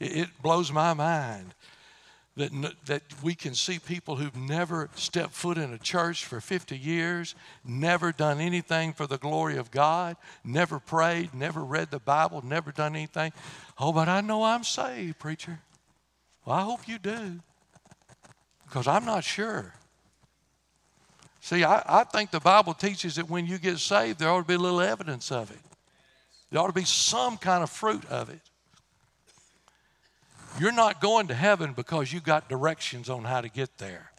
it 0.00 0.28
blows 0.42 0.72
my 0.72 0.94
mind 0.94 1.54
that, 2.36 2.50
that 2.86 3.02
we 3.22 3.34
can 3.34 3.54
see 3.54 3.78
people 3.78 4.16
who've 4.16 4.36
never 4.36 4.88
stepped 4.94 5.32
foot 5.32 5.58
in 5.58 5.72
a 5.72 5.78
church 5.78 6.24
for 6.24 6.40
50 6.40 6.76
years, 6.76 7.34
never 7.64 8.10
done 8.10 8.40
anything 8.40 8.94
for 8.94 9.06
the 9.06 9.18
glory 9.18 9.58
of 9.58 9.70
God, 9.70 10.16
never 10.42 10.78
prayed, 10.78 11.34
never 11.34 11.62
read 11.62 11.90
the 11.90 11.98
Bible, 11.98 12.42
never 12.44 12.72
done 12.72 12.96
anything. 12.96 13.32
Oh, 13.78 13.92
but 13.92 14.08
I 14.08 14.22
know 14.22 14.44
I'm 14.44 14.64
saved, 14.64 15.18
preacher. 15.18 15.60
Well, 16.44 16.56
I 16.56 16.62
hope 16.62 16.88
you 16.88 16.98
do, 16.98 17.40
because 18.66 18.86
I'm 18.86 19.04
not 19.04 19.24
sure. 19.24 19.74
See, 21.42 21.64
I, 21.64 21.82
I 21.84 22.04
think 22.04 22.30
the 22.30 22.38
Bible 22.38 22.72
teaches 22.72 23.16
that 23.16 23.28
when 23.28 23.48
you 23.48 23.58
get 23.58 23.80
saved, 23.80 24.20
there 24.20 24.30
ought 24.30 24.42
to 24.42 24.46
be 24.46 24.54
a 24.54 24.58
little 24.58 24.80
evidence 24.80 25.32
of 25.32 25.50
it. 25.50 25.58
There 26.50 26.60
ought 26.60 26.68
to 26.68 26.72
be 26.72 26.84
some 26.84 27.36
kind 27.36 27.64
of 27.64 27.68
fruit 27.68 28.04
of 28.04 28.30
it. 28.30 28.40
You're 30.60 30.70
not 30.70 31.00
going 31.00 31.26
to 31.28 31.34
heaven 31.34 31.72
because 31.72 32.12
you 32.12 32.20
got 32.20 32.48
directions 32.48 33.10
on 33.10 33.24
how 33.24 33.40
to 33.40 33.48
get 33.48 33.76
there. 33.78 34.12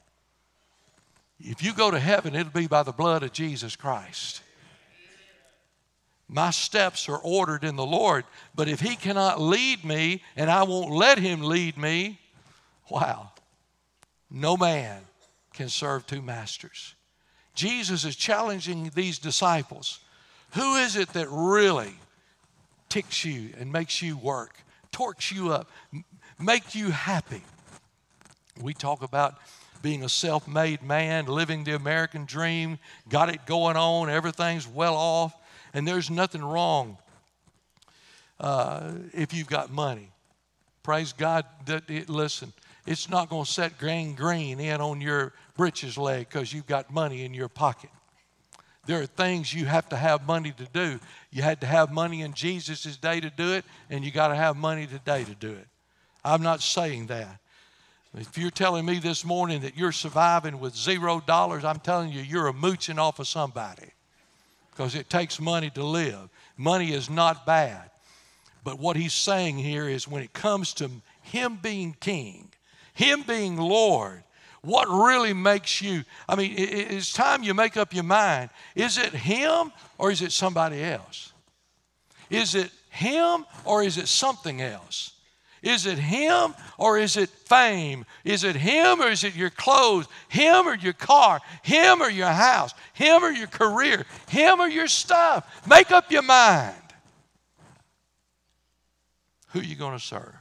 If 1.40 1.64
you 1.64 1.74
go 1.74 1.90
to 1.90 2.00
heaven, 2.00 2.36
it'll 2.36 2.52
be 2.52 2.68
by 2.68 2.84
the 2.84 2.92
blood 2.92 3.24
of 3.24 3.32
Jesus 3.32 3.78
Christ. 3.78 4.42
My 6.28 6.52
steps 6.52 7.08
are 7.08 7.20
ordered 7.20 7.64
in 7.64 7.78
the 7.78 7.86
Lord, 7.86 8.26
but 8.54 8.68
if 8.68 8.82
He 8.82 8.98
cannot 8.98 9.40
lead 9.40 9.86
me 9.86 10.22
and 10.36 10.52
I 10.52 10.64
won't 10.64 10.92
let 10.92 11.20
Him 11.20 11.42
lead 11.42 11.78
me, 11.78 12.20
wow, 12.90 13.32
no 14.30 14.58
man 14.58 15.04
can 15.54 15.70
serve 15.70 16.06
two 16.06 16.22
masters. 16.22 16.96
Jesus 17.56 18.06
is 18.06 18.16
challenging 18.16 18.92
these 18.96 19.20
disciples. 19.20 20.00
Who 20.54 20.76
is 20.76 20.96
it 20.96 21.10
that 21.10 21.28
really 21.30 21.94
ticks 22.90 23.26
you 23.26 23.50
and 23.60 23.72
makes 23.72 24.02
you 24.02 24.18
work, 24.18 24.56
torques 24.92 25.32
you 25.32 25.52
up, 25.52 25.68
make 26.40 26.76
you 26.76 26.92
happy. 26.92 27.42
We 28.62 28.74
talk 28.74 29.02
about 29.02 29.36
being 29.82 30.04
a 30.04 30.10
self 30.10 30.48
made 30.48 30.84
man, 30.84 31.26
living 31.26 31.64
the 31.64 31.76
American 31.76 32.26
dream, 32.26 32.78
got 33.10 33.30
it 33.30 33.46
going 33.46 33.78
on, 33.78 34.10
everything's 34.10 34.68
well 34.68 34.96
off, 34.96 35.36
and 35.74 35.88
there's 35.88 36.10
nothing 36.10 36.44
wrong 36.44 36.98
uh, 38.40 38.92
if 39.14 39.34
you've 39.34 39.50
got 39.50 39.72
money. 39.72 40.12
Praise 40.84 41.14
God. 41.14 41.46
That 41.66 42.10
listen, 42.10 42.54
it's 42.86 43.10
not 43.10 43.30
going 43.30 43.46
to 43.46 43.52
set 43.52 43.78
green 43.78 44.16
green 44.16 44.60
in 44.60 44.82
on 44.82 45.02
your 45.02 45.34
britches 45.56 45.98
leg 45.98 46.28
because 46.30 46.52
you've 46.54 46.68
got 46.68 46.92
money 46.92 47.24
in 47.24 47.34
your 47.34 47.48
pocket. 47.48 47.90
There 48.86 49.02
are 49.02 49.06
things 49.06 49.54
you 49.54 49.66
have 49.66 49.88
to 49.90 49.96
have 49.96 50.28
money 50.28 50.54
to 50.58 50.68
do. 50.74 51.00
You 51.32 51.42
had 51.42 51.62
to 51.62 51.68
have 51.68 51.92
money 51.92 52.22
in 52.22 52.34
Jesus' 52.34 52.98
day 52.98 53.22
to 53.22 53.30
do 53.30 53.54
it, 53.54 53.64
and 53.90 54.04
you 54.04 54.12
got 54.12 54.28
to 54.28 54.36
have 54.36 54.58
money 54.58 54.88
today 54.88 55.24
to 55.24 55.36
do 55.36 55.52
it. 55.52 55.68
I'm 56.26 56.42
not 56.42 56.62
saying 56.62 57.08
that. 57.08 57.40
If 58.16 58.38
you're 58.38 58.52
telling 58.52 58.86
me 58.86 59.00
this 59.00 59.26
morning 59.26 59.62
that 59.62 59.76
you're 59.76 59.92
surviving 59.92 60.60
with 60.60 60.76
zero 60.76 61.22
dollars, 61.26 61.64
I'm 61.64 61.80
telling 61.80 62.12
you, 62.12 62.22
you're 62.22 62.48
a 62.48 62.54
mooching 62.54 63.00
off 63.00 63.20
of 63.20 63.28
somebody 63.28 63.92
because 64.72 64.96
it 64.96 65.10
takes 65.10 65.40
money 65.40 65.70
to 65.72 65.84
live. 65.84 66.30
Money 66.58 66.94
is 66.94 67.10
not 67.10 67.46
bad. 67.46 67.90
But 68.64 68.80
what 68.80 68.96
he's 68.96 69.14
saying 69.14 69.58
here 69.58 69.90
is 69.90 70.08
when 70.08 70.24
it 70.24 70.34
comes 70.34 70.74
to 70.76 70.90
him 71.22 71.58
being 71.62 71.96
king, 72.00 72.53
him 72.94 73.24
being 73.24 73.58
Lord, 73.58 74.24
what 74.62 74.88
really 74.88 75.34
makes 75.34 75.82
you, 75.82 76.04
I 76.28 76.36
mean, 76.36 76.54
it's 76.58 77.12
time 77.12 77.44
you 77.44 77.54
make 77.54 77.76
up 77.76 77.94
your 77.94 78.04
mind. 78.04 78.50
Is 78.76 78.98
it 78.98 79.14
him 79.14 79.72
or 79.98 80.12
is 80.12 80.22
it 80.22 80.32
somebody 80.32 80.84
else? 80.84 81.34
Is 82.30 82.56
it 82.56 82.72
him 82.90 83.46
or 83.66 83.84
is 83.84 83.98
it 83.98 84.08
something 84.08 84.62
else? 84.62 85.12
Is 85.62 85.86
it 85.86 85.98
him 85.98 86.54
or 86.78 86.98
is 86.98 87.16
it 87.16 87.30
fame? 87.30 88.06
Is 88.26 88.44
it 88.44 88.56
him 88.56 89.02
or 89.02 89.08
is 89.08 89.24
it 89.24 89.36
your 89.36 89.50
clothes? 89.50 90.08
Him 90.28 90.68
or 90.68 90.76
your 90.76 90.94
car? 90.94 91.40
Him 91.62 92.02
or 92.02 92.10
your 92.10 92.28
house? 92.28 92.74
Him 92.94 93.24
or 93.24 93.32
your 93.32 93.48
career? 93.48 94.06
Him 94.28 94.60
or 94.60 94.68
your 94.68 94.88
stuff? 94.88 95.66
Make 95.68 95.92
up 95.92 96.12
your 96.12 96.22
mind. 96.22 96.76
Who 99.50 99.60
are 99.60 99.64
you 99.64 99.76
going 99.76 99.98
to 99.98 100.04
serve? 100.04 100.34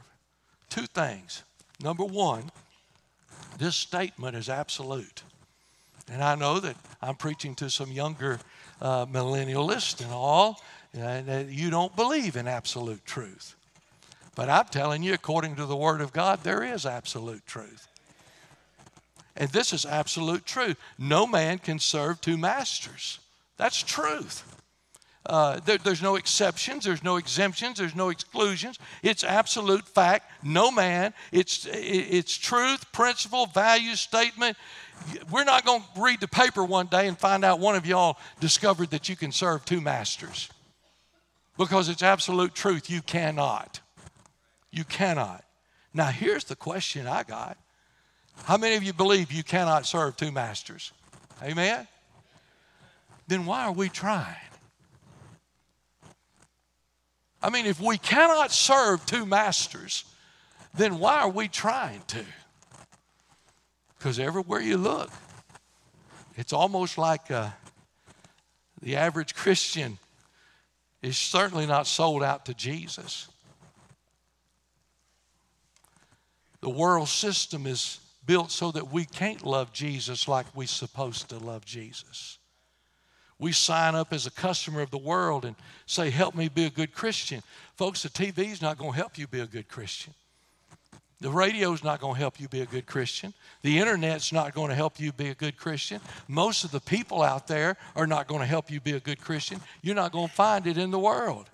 Two 0.69 0.87
things. 0.87 1.43
Number 1.83 2.05
one, 2.05 2.49
this 3.57 3.75
statement 3.75 4.37
is 4.37 4.47
absolute. 4.47 5.23
And 6.09 6.23
I 6.23 6.35
know 6.35 6.59
that 6.61 6.77
I'm 7.01 7.15
preaching 7.15 7.55
to 7.55 7.69
some 7.69 7.91
younger 7.91 8.39
uh, 8.81 9.05
millennialists 9.05 10.01
and 10.01 10.11
all, 10.11 10.61
and 10.93 11.51
you 11.51 11.69
don't 11.69 11.93
believe 11.95 12.37
in 12.37 12.47
absolute 12.47 13.05
truth. 13.05 13.55
But 14.33 14.49
I'm 14.49 14.65
telling 14.65 15.03
you, 15.03 15.13
according 15.13 15.57
to 15.57 15.65
the 15.65 15.75
Word 15.75 15.99
of 15.99 16.13
God, 16.13 16.39
there 16.43 16.63
is 16.63 16.85
absolute 16.85 17.45
truth. 17.45 17.87
And 19.35 19.49
this 19.49 19.73
is 19.73 19.85
absolute 19.85 20.45
truth. 20.45 20.77
No 20.97 21.27
man 21.27 21.57
can 21.59 21.79
serve 21.79 22.21
two 22.21 22.37
masters. 22.37 23.19
That's 23.57 23.81
truth. 23.81 24.52
Uh, 25.25 25.59
there, 25.61 25.77
there's 25.77 26.01
no 26.01 26.15
exceptions, 26.15 26.83
there's 26.83 27.03
no 27.03 27.15
exemptions, 27.15 27.77
there's 27.77 27.95
no 27.95 28.09
exclusions. 28.09 28.77
It's 29.01 29.23
absolute 29.23 29.87
fact. 29.87 30.29
No 30.43 30.69
man. 30.69 31.13
It's, 31.31 31.65
it's 31.71 32.37
truth, 32.37 32.91
principle, 32.91 33.45
value, 33.45 33.95
statement. 33.95 34.57
We're 35.31 35.45
not 35.45 35.65
going 35.65 35.81
to 35.81 36.01
read 36.01 36.19
the 36.19 36.27
paper 36.27 36.63
one 36.63 36.87
day 36.87 37.07
and 37.07 37.17
find 37.17 37.45
out 37.45 37.59
one 37.59 37.75
of 37.75 37.85
y'all 37.85 38.17
discovered 38.41 38.91
that 38.91 39.07
you 39.07 39.15
can 39.15 39.31
serve 39.31 39.63
two 39.63 39.79
masters 39.79 40.49
because 41.57 41.87
it's 41.87 42.03
absolute 42.03 42.53
truth. 42.53 42.89
You 42.89 43.01
cannot. 43.01 43.79
You 44.71 44.83
cannot. 44.83 45.43
Now, 45.93 46.07
here's 46.07 46.43
the 46.45 46.55
question 46.55 47.07
I 47.07 47.23
got 47.23 47.57
How 48.43 48.57
many 48.57 48.75
of 48.75 48.83
you 48.83 48.91
believe 48.91 49.31
you 49.31 49.43
cannot 49.43 49.85
serve 49.85 50.17
two 50.17 50.31
masters? 50.31 50.91
Amen? 51.41 51.87
Then 53.27 53.45
why 53.45 53.63
are 53.63 53.71
we 53.71 53.87
trying? 53.87 54.35
I 57.43 57.49
mean, 57.49 57.65
if 57.65 57.79
we 57.79 57.97
cannot 57.97 58.51
serve 58.51 59.05
two 59.05 59.25
masters, 59.25 60.05
then 60.73 60.97
why 60.97 61.19
are 61.19 61.29
we 61.29 61.47
trying 61.47 62.01
to? 62.07 62.25
Because 63.97 64.17
everywhere 64.17 64.61
you 64.61 64.77
look, 64.77 65.11
it's 66.35 66.53
almost 66.53 66.97
like 66.97 67.29
uh, 67.29 67.49
the 68.81 68.95
average 68.95 69.35
Christian 69.35 69.99
is 71.03 71.17
certainly 71.17 71.67
not 71.67 71.85
sold 71.85 72.23
out 72.23 72.45
to 72.45 72.53
Jesus. 72.53 73.27
the 76.63 76.69
world 76.69 77.09
system 77.09 77.67
is 77.67 77.99
built 78.25 78.49
so 78.49 78.71
that 78.71 78.89
we 78.89 79.03
can't 79.03 79.45
love 79.45 79.73
Jesus 79.73 80.29
like 80.29 80.45
we're 80.55 80.65
supposed 80.65 81.27
to 81.27 81.37
love 81.37 81.65
Jesus. 81.65 82.39
We 83.43 83.51
sign 83.51 83.93
up 83.93 84.13
as 84.13 84.25
a 84.25 84.31
customer 84.31 84.79
of 84.79 84.89
the 84.89 84.97
world 84.97 85.43
and 85.43 85.57
say, 85.85 86.09
Help 86.09 86.33
me 86.33 86.47
be 86.47 86.63
a 86.63 86.69
good 86.69 86.93
Christian. 86.93 87.43
Folks, 87.75 88.01
the 88.03 88.07
TV's 88.07 88.61
not 88.61 88.77
going 88.77 88.91
to 88.91 88.97
help 88.97 89.17
you 89.17 89.27
be 89.27 89.41
a 89.41 89.45
good 89.45 89.67
Christian. 89.67 90.13
The 91.19 91.29
radio's 91.29 91.83
not 91.83 91.99
going 91.99 92.13
to 92.13 92.19
help 92.21 92.39
you 92.39 92.47
be 92.47 92.61
a 92.61 92.65
good 92.65 92.85
Christian. 92.85 93.33
The 93.61 93.79
internet's 93.79 94.31
not 94.31 94.53
going 94.53 94.69
to 94.69 94.75
help 94.75 94.97
you 94.97 95.11
be 95.11 95.27
a 95.27 95.35
good 95.35 95.57
Christian. 95.57 95.99
Most 96.29 96.63
of 96.63 96.71
the 96.71 96.79
people 96.79 97.21
out 97.21 97.47
there 97.47 97.75
are 97.97 98.07
not 98.07 98.29
going 98.29 98.39
to 98.39 98.47
help 98.47 98.71
you 98.71 98.79
be 98.79 98.93
a 98.93 99.01
good 99.01 99.19
Christian. 99.19 99.59
You're 99.81 99.93
not 99.93 100.13
going 100.13 100.29
to 100.29 100.33
find 100.33 100.65
it 100.65 100.77
in 100.77 100.89
the 100.89 100.99
world. 100.99 101.49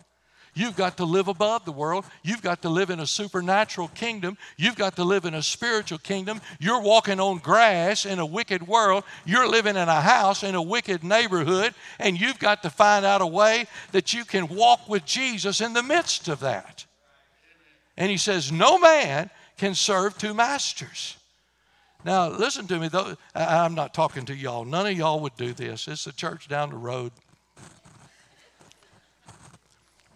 You've 0.53 0.75
got 0.75 0.97
to 0.97 1.05
live 1.05 1.27
above 1.27 1.65
the 1.65 1.71
world. 1.71 2.05
You've 2.23 2.41
got 2.41 2.61
to 2.63 2.69
live 2.69 2.89
in 2.89 2.99
a 2.99 3.07
supernatural 3.07 3.89
kingdom. 3.89 4.37
You've 4.57 4.75
got 4.75 4.95
to 4.97 5.03
live 5.03 5.25
in 5.25 5.33
a 5.33 5.43
spiritual 5.43 5.99
kingdom. 5.99 6.41
You're 6.59 6.81
walking 6.81 7.19
on 7.19 7.37
grass 7.37 8.05
in 8.05 8.19
a 8.19 8.25
wicked 8.25 8.67
world. 8.67 9.03
You're 9.25 9.47
living 9.47 9.75
in 9.75 9.89
a 9.89 10.01
house 10.01 10.43
in 10.43 10.55
a 10.55 10.61
wicked 10.61 11.03
neighborhood. 11.03 11.73
And 11.99 12.19
you've 12.19 12.39
got 12.39 12.63
to 12.63 12.69
find 12.69 13.05
out 13.05 13.21
a 13.21 13.27
way 13.27 13.67
that 13.91 14.13
you 14.13 14.25
can 14.25 14.47
walk 14.47 14.89
with 14.89 15.05
Jesus 15.05 15.61
in 15.61 15.73
the 15.73 15.83
midst 15.83 16.27
of 16.27 16.39
that. 16.41 16.85
And 17.95 18.09
he 18.09 18.17
says, 18.17 18.51
No 18.51 18.79
man 18.79 19.29
can 19.57 19.75
serve 19.75 20.17
two 20.17 20.33
masters. 20.33 21.17
Now, 22.05 22.29
listen 22.29 22.65
to 22.67 22.79
me, 22.79 22.87
though. 22.87 23.17
I'm 23.35 23.75
not 23.75 23.93
talking 23.93 24.25
to 24.25 24.35
y'all. 24.35 24.63
None 24.63 24.87
of 24.87 24.97
y'all 24.97 25.19
would 25.19 25.35
do 25.35 25.53
this. 25.53 25.87
It's 25.87 26.07
a 26.07 26.13
church 26.13 26.47
down 26.47 26.69
the 26.69 26.77
road. 26.77 27.11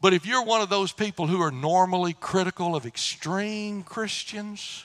But 0.04 0.14
if 0.14 0.26
you're 0.26 0.44
one 0.44 0.60
of 0.60 0.68
those 0.68 0.92
people 0.92 1.28
who 1.28 1.42
are 1.42 1.50
normally 1.50 2.12
critical 2.12 2.76
of 2.76 2.86
extreme 2.86 3.84
Christians, 3.84 4.84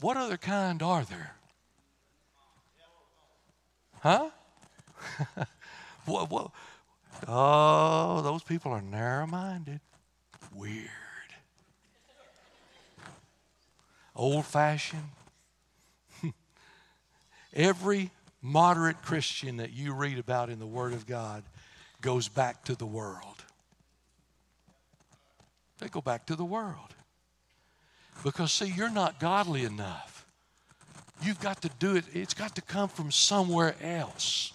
what 0.00 0.16
other 0.16 0.36
kind 0.36 0.80
are 0.80 1.02
there? 1.02 1.34
Huh? 3.98 4.30
what, 6.06 6.30
what? 6.30 6.52
Oh, 7.26 8.22
those 8.22 8.44
people 8.44 8.70
are 8.70 8.80
narrow 8.80 9.26
minded. 9.26 9.80
Weird. 10.54 10.88
old 14.14 14.46
fashioned. 14.46 15.10
Every 17.52 18.12
moderate 18.40 19.02
Christian 19.02 19.56
that 19.56 19.72
you 19.72 19.92
read 19.92 20.20
about 20.20 20.48
in 20.48 20.60
the 20.60 20.66
Word 20.66 20.92
of 20.92 21.08
God 21.08 21.42
goes 22.06 22.28
back 22.28 22.62
to 22.62 22.76
the 22.76 22.86
world. 22.86 23.42
They 25.80 25.88
go 25.88 26.00
back 26.00 26.24
to 26.26 26.36
the 26.36 26.44
world. 26.44 26.94
Because, 28.22 28.52
see, 28.52 28.66
you're 28.66 28.92
not 28.92 29.18
godly 29.18 29.64
enough. 29.64 30.24
You've 31.20 31.40
got 31.40 31.60
to 31.62 31.70
do 31.80 31.96
it, 31.96 32.04
it's 32.12 32.32
got 32.32 32.54
to 32.54 32.62
come 32.62 32.88
from 32.88 33.10
somewhere 33.10 33.74
else. 33.82 34.52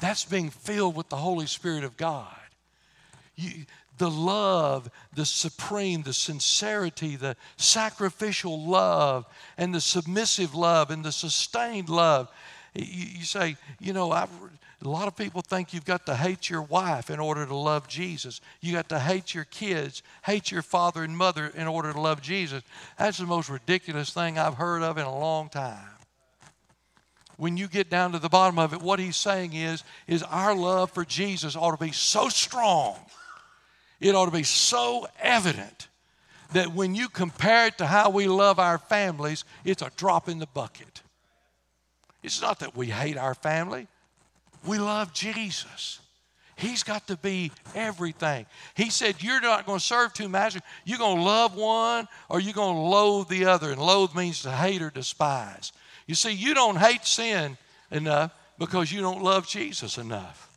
That's 0.00 0.24
being 0.24 0.50
filled 0.50 0.96
with 0.96 1.08
the 1.10 1.16
Holy 1.16 1.46
Spirit 1.46 1.84
of 1.84 1.96
God. 1.96 2.34
You, 3.36 3.66
the 3.98 4.10
love, 4.10 4.90
the 5.14 5.26
supreme, 5.26 6.02
the 6.02 6.12
sincerity, 6.12 7.14
the 7.14 7.36
sacrificial 7.56 8.66
love, 8.66 9.26
and 9.56 9.72
the 9.72 9.80
submissive 9.80 10.56
love, 10.56 10.90
and 10.90 11.04
the 11.04 11.12
sustained 11.12 11.88
love. 11.88 12.28
You, 12.74 13.06
you 13.18 13.24
say, 13.24 13.56
you 13.78 13.92
know, 13.92 14.10
I've, 14.10 14.30
a 14.82 14.88
lot 14.88 15.08
of 15.08 15.16
people 15.16 15.42
think 15.42 15.74
you've 15.74 15.84
got 15.84 16.06
to 16.06 16.16
hate 16.16 16.48
your 16.48 16.62
wife 16.62 17.10
in 17.10 17.20
order 17.20 17.44
to 17.44 17.54
love 17.54 17.86
Jesus. 17.86 18.40
You 18.60 18.72
got 18.72 18.88
to 18.88 18.98
hate 18.98 19.34
your 19.34 19.44
kids, 19.44 20.02
hate 20.24 20.50
your 20.50 20.62
father 20.62 21.04
and 21.04 21.16
mother 21.16 21.52
in 21.54 21.66
order 21.66 21.92
to 21.92 22.00
love 22.00 22.22
Jesus. 22.22 22.62
That's 22.98 23.18
the 23.18 23.26
most 23.26 23.50
ridiculous 23.50 24.12
thing 24.12 24.38
I've 24.38 24.54
heard 24.54 24.82
of 24.82 24.96
in 24.96 25.04
a 25.04 25.18
long 25.18 25.50
time. 25.50 25.86
When 27.36 27.56
you 27.56 27.68
get 27.68 27.90
down 27.90 28.12
to 28.12 28.18
the 28.18 28.28
bottom 28.28 28.58
of 28.58 28.72
it, 28.72 28.80
what 28.80 28.98
he's 28.98 29.16
saying 29.16 29.52
is, 29.54 29.84
is 30.06 30.22
our 30.22 30.54
love 30.54 30.90
for 30.90 31.04
Jesus 31.04 31.56
ought 31.56 31.78
to 31.78 31.84
be 31.84 31.92
so 31.92 32.28
strong 32.28 32.96
it 34.00 34.14
ought 34.14 34.24
to 34.26 34.30
be 34.32 34.42
so 34.42 35.06
evident 35.20 35.88
that 36.52 36.74
when 36.74 36.94
you 36.94 37.08
compare 37.08 37.66
it 37.66 37.78
to 37.78 37.86
how 37.86 38.10
we 38.10 38.26
love 38.26 38.58
our 38.58 38.78
families, 38.78 39.44
it's 39.64 39.82
a 39.82 39.90
drop 39.96 40.28
in 40.28 40.38
the 40.38 40.46
bucket. 40.46 41.02
It's 42.22 42.40
not 42.40 42.60
that 42.60 42.76
we 42.76 42.86
hate 42.86 43.16
our 43.16 43.34
family, 43.34 43.86
we 44.66 44.78
love 44.78 45.12
Jesus. 45.12 46.00
He's 46.56 46.82
got 46.82 47.06
to 47.06 47.16
be 47.16 47.52
everything. 47.74 48.44
He 48.74 48.90
said, 48.90 49.22
You're 49.22 49.40
not 49.40 49.64
going 49.64 49.78
to 49.78 49.84
serve 49.84 50.12
two 50.12 50.28
masters. 50.28 50.62
You're 50.84 50.98
going 50.98 51.16
to 51.16 51.22
love 51.22 51.56
one 51.56 52.06
or 52.28 52.38
you're 52.38 52.52
going 52.52 52.76
to 52.76 52.82
loathe 52.82 53.28
the 53.28 53.46
other. 53.46 53.70
And 53.70 53.80
loathe 53.80 54.14
means 54.14 54.42
to 54.42 54.50
hate 54.50 54.82
or 54.82 54.90
despise. 54.90 55.72
You 56.06 56.14
see, 56.14 56.32
you 56.32 56.52
don't 56.54 56.76
hate 56.76 57.06
sin 57.06 57.56
enough 57.90 58.32
because 58.58 58.92
you 58.92 59.00
don't 59.00 59.22
love 59.22 59.48
Jesus 59.48 59.96
enough. 59.96 60.50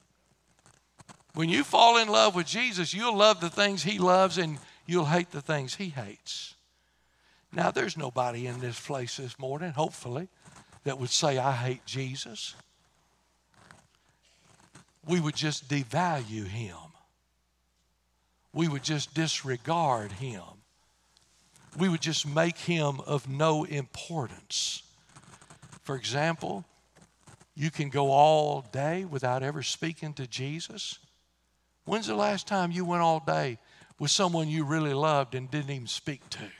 When 1.35 1.47
you 1.47 1.63
fall 1.63 1.97
in 1.97 2.09
love 2.09 2.35
with 2.35 2.47
Jesus, 2.47 2.93
you'll 2.93 3.17
love 3.17 3.39
the 3.39 3.49
things 3.49 3.83
He 3.83 3.97
loves 3.97 4.37
and 4.37 4.59
you'll 4.85 5.05
hate 5.05 5.31
the 5.31 5.41
things 5.41 5.75
He 5.75 5.89
hates. 5.89 6.55
Now, 7.51 7.71
there's 7.71 7.97
nobody 7.97 8.47
in 8.47 8.59
this 8.59 8.79
place 8.79 9.17
this 9.17 9.39
morning, 9.39 9.71
hopefully, 9.71 10.27
that 10.83 10.99
would 10.99 11.11
say, 11.11 11.37
I 11.37 11.53
hate 11.53 11.85
Jesus. 11.85 12.55
We 15.05 15.19
would 15.19 15.35
just 15.35 15.67
devalue 15.67 16.47
Him, 16.47 16.77
we 18.53 18.67
would 18.67 18.83
just 18.83 19.13
disregard 19.13 20.13
Him, 20.13 20.43
we 21.77 21.89
would 21.89 22.01
just 22.01 22.27
make 22.27 22.57
Him 22.57 22.99
of 23.01 23.27
no 23.27 23.63
importance. 23.63 24.83
For 25.81 25.95
example, 25.95 26.63
you 27.55 27.69
can 27.69 27.89
go 27.89 28.11
all 28.11 28.65
day 28.71 29.05
without 29.05 29.43
ever 29.43 29.61
speaking 29.61 30.13
to 30.13 30.25
Jesus 30.25 30.97
When's 31.85 32.07
the 32.07 32.15
last 32.15 32.47
time 32.47 32.71
you 32.71 32.85
went 32.85 33.01
all 33.01 33.19
day 33.19 33.57
with 33.99 34.11
someone 34.11 34.47
you 34.47 34.63
really 34.63 34.93
loved 34.93 35.35
and 35.35 35.51
didn't 35.51 35.71
even 35.71 35.87
speak 35.87 36.21
to? 36.31 36.51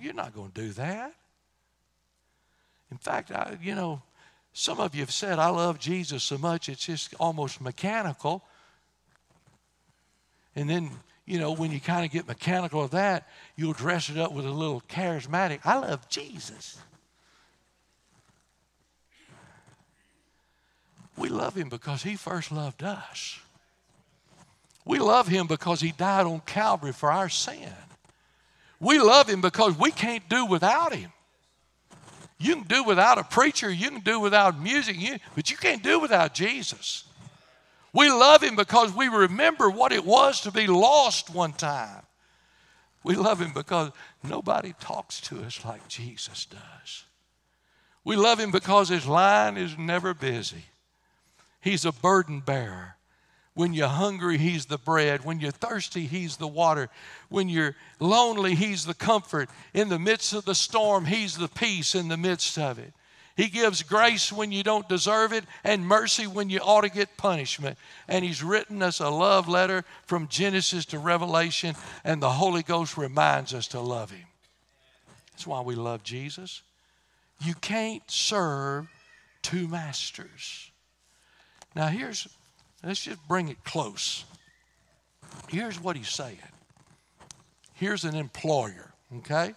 You're 0.00 0.14
not 0.14 0.34
going 0.34 0.50
to 0.50 0.60
do 0.60 0.72
that. 0.72 1.14
In 2.90 2.98
fact, 2.98 3.30
I, 3.30 3.56
you 3.62 3.74
know, 3.74 4.02
some 4.58 4.80
of 4.80 4.94
you 4.94 5.02
have 5.02 5.12
said, 5.12 5.38
I 5.38 5.48
love 5.48 5.78
Jesus 5.78 6.22
so 6.24 6.38
much, 6.38 6.70
it's 6.70 6.86
just 6.86 7.12
almost 7.20 7.60
mechanical. 7.60 8.42
And 10.54 10.70
then, 10.70 10.88
you 11.26 11.38
know, 11.38 11.52
when 11.52 11.72
you 11.72 11.78
kind 11.78 12.06
of 12.06 12.10
get 12.10 12.26
mechanical 12.26 12.82
of 12.82 12.92
that, 12.92 13.28
you'll 13.54 13.74
dress 13.74 14.08
it 14.08 14.16
up 14.16 14.32
with 14.32 14.46
a 14.46 14.50
little 14.50 14.80
charismatic. 14.88 15.60
I 15.62 15.76
love 15.76 16.08
Jesus. 16.08 16.78
We 21.18 21.28
love 21.28 21.54
him 21.54 21.68
because 21.68 22.02
he 22.02 22.16
first 22.16 22.50
loved 22.50 22.82
us. 22.82 23.38
We 24.86 25.00
love 25.00 25.28
him 25.28 25.48
because 25.48 25.82
he 25.82 25.92
died 25.92 26.24
on 26.24 26.40
Calvary 26.40 26.94
for 26.94 27.12
our 27.12 27.28
sin. 27.28 27.74
We 28.80 29.00
love 29.00 29.28
him 29.28 29.42
because 29.42 29.76
we 29.78 29.90
can't 29.90 30.26
do 30.30 30.46
without 30.46 30.94
him. 30.94 31.12
You 32.38 32.54
can 32.54 32.64
do 32.64 32.84
without 32.84 33.18
a 33.18 33.24
preacher, 33.24 33.70
you 33.70 33.90
can 33.90 34.00
do 34.00 34.20
without 34.20 34.60
music, 34.60 34.96
you, 34.98 35.16
but 35.34 35.50
you 35.50 35.56
can't 35.56 35.82
do 35.82 35.98
without 35.98 36.34
Jesus. 36.34 37.04
We 37.92 38.10
love 38.10 38.42
him 38.42 38.56
because 38.56 38.94
we 38.94 39.08
remember 39.08 39.70
what 39.70 39.92
it 39.92 40.04
was 40.04 40.42
to 40.42 40.52
be 40.52 40.66
lost 40.66 41.30
one 41.30 41.54
time. 41.54 42.02
We 43.02 43.14
love 43.14 43.40
him 43.40 43.52
because 43.54 43.90
nobody 44.22 44.74
talks 44.80 45.20
to 45.22 45.40
us 45.42 45.64
like 45.64 45.88
Jesus 45.88 46.44
does. 46.44 47.04
We 48.04 48.16
love 48.16 48.38
him 48.38 48.50
because 48.50 48.88
his 48.88 49.06
line 49.06 49.56
is 49.56 49.78
never 49.78 50.12
busy. 50.12 50.66
He's 51.60 51.84
a 51.84 51.92
burden 51.92 52.40
bearer. 52.40 52.96
When 53.56 53.72
you're 53.72 53.88
hungry, 53.88 54.36
He's 54.36 54.66
the 54.66 54.76
bread. 54.76 55.24
When 55.24 55.40
you're 55.40 55.50
thirsty, 55.50 56.04
He's 56.04 56.36
the 56.36 56.46
water. 56.46 56.90
When 57.30 57.48
you're 57.48 57.74
lonely, 57.98 58.54
He's 58.54 58.84
the 58.84 58.92
comfort. 58.92 59.48
In 59.72 59.88
the 59.88 59.98
midst 59.98 60.34
of 60.34 60.44
the 60.44 60.54
storm, 60.54 61.06
He's 61.06 61.38
the 61.38 61.48
peace 61.48 61.94
in 61.94 62.08
the 62.08 62.18
midst 62.18 62.58
of 62.58 62.78
it. 62.78 62.92
He 63.34 63.48
gives 63.48 63.82
grace 63.82 64.30
when 64.30 64.52
you 64.52 64.62
don't 64.62 64.86
deserve 64.90 65.32
it 65.32 65.44
and 65.64 65.86
mercy 65.86 66.26
when 66.26 66.50
you 66.50 66.60
ought 66.60 66.82
to 66.82 66.90
get 66.90 67.16
punishment. 67.16 67.78
And 68.08 68.22
He's 68.26 68.42
written 68.42 68.82
us 68.82 69.00
a 69.00 69.08
love 69.08 69.48
letter 69.48 69.86
from 70.04 70.28
Genesis 70.28 70.84
to 70.86 70.98
Revelation, 70.98 71.76
and 72.04 72.22
the 72.22 72.28
Holy 72.28 72.62
Ghost 72.62 72.98
reminds 72.98 73.54
us 73.54 73.68
to 73.68 73.80
love 73.80 74.10
Him. 74.10 74.26
That's 75.32 75.46
why 75.46 75.62
we 75.62 75.76
love 75.76 76.02
Jesus. 76.02 76.60
You 77.40 77.54
can't 77.54 78.02
serve 78.06 78.86
two 79.40 79.66
masters. 79.66 80.70
Now, 81.74 81.86
here's, 81.86 82.28
let's 82.82 83.02
just 83.02 83.26
bring 83.28 83.48
it 83.48 83.62
close. 83.64 84.24
Here's 85.48 85.80
what 85.80 85.96
he's 85.96 86.08
saying. 86.08 86.38
Here's 87.74 88.04
an 88.04 88.14
employer, 88.14 88.92
okay? 89.18 89.54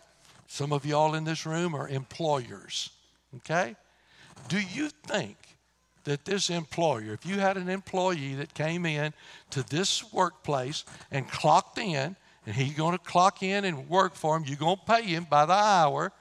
Some 0.47 0.73
of 0.73 0.85
y'all 0.85 1.15
in 1.15 1.23
this 1.23 1.45
room 1.45 1.73
are 1.75 1.87
employers, 1.87 2.89
okay? 3.37 3.75
Do 4.47 4.59
you 4.59 4.89
think 5.07 5.37
that 6.03 6.25
this 6.25 6.49
employer, 6.49 7.13
if 7.13 7.25
you 7.25 7.39
had 7.39 7.55
an 7.57 7.69
employee 7.69 8.35
that 8.35 8.53
came 8.53 8.85
in 8.85 9.13
to 9.51 9.63
this 9.63 10.11
workplace 10.11 10.83
and 11.11 11.29
clocked 11.29 11.77
in 11.77 12.15
and 12.49 12.55
he's 12.55 12.73
going 12.73 12.97
to 12.97 13.03
clock 13.03 13.43
in 13.43 13.65
and 13.65 13.87
work 13.87 14.15
for 14.15 14.35
him. 14.35 14.43
You're 14.45 14.57
going 14.57 14.77
to 14.77 14.83
pay 14.83 15.03
him 15.03 15.27
by 15.29 15.45
the 15.45 15.53
hour. 15.53 16.11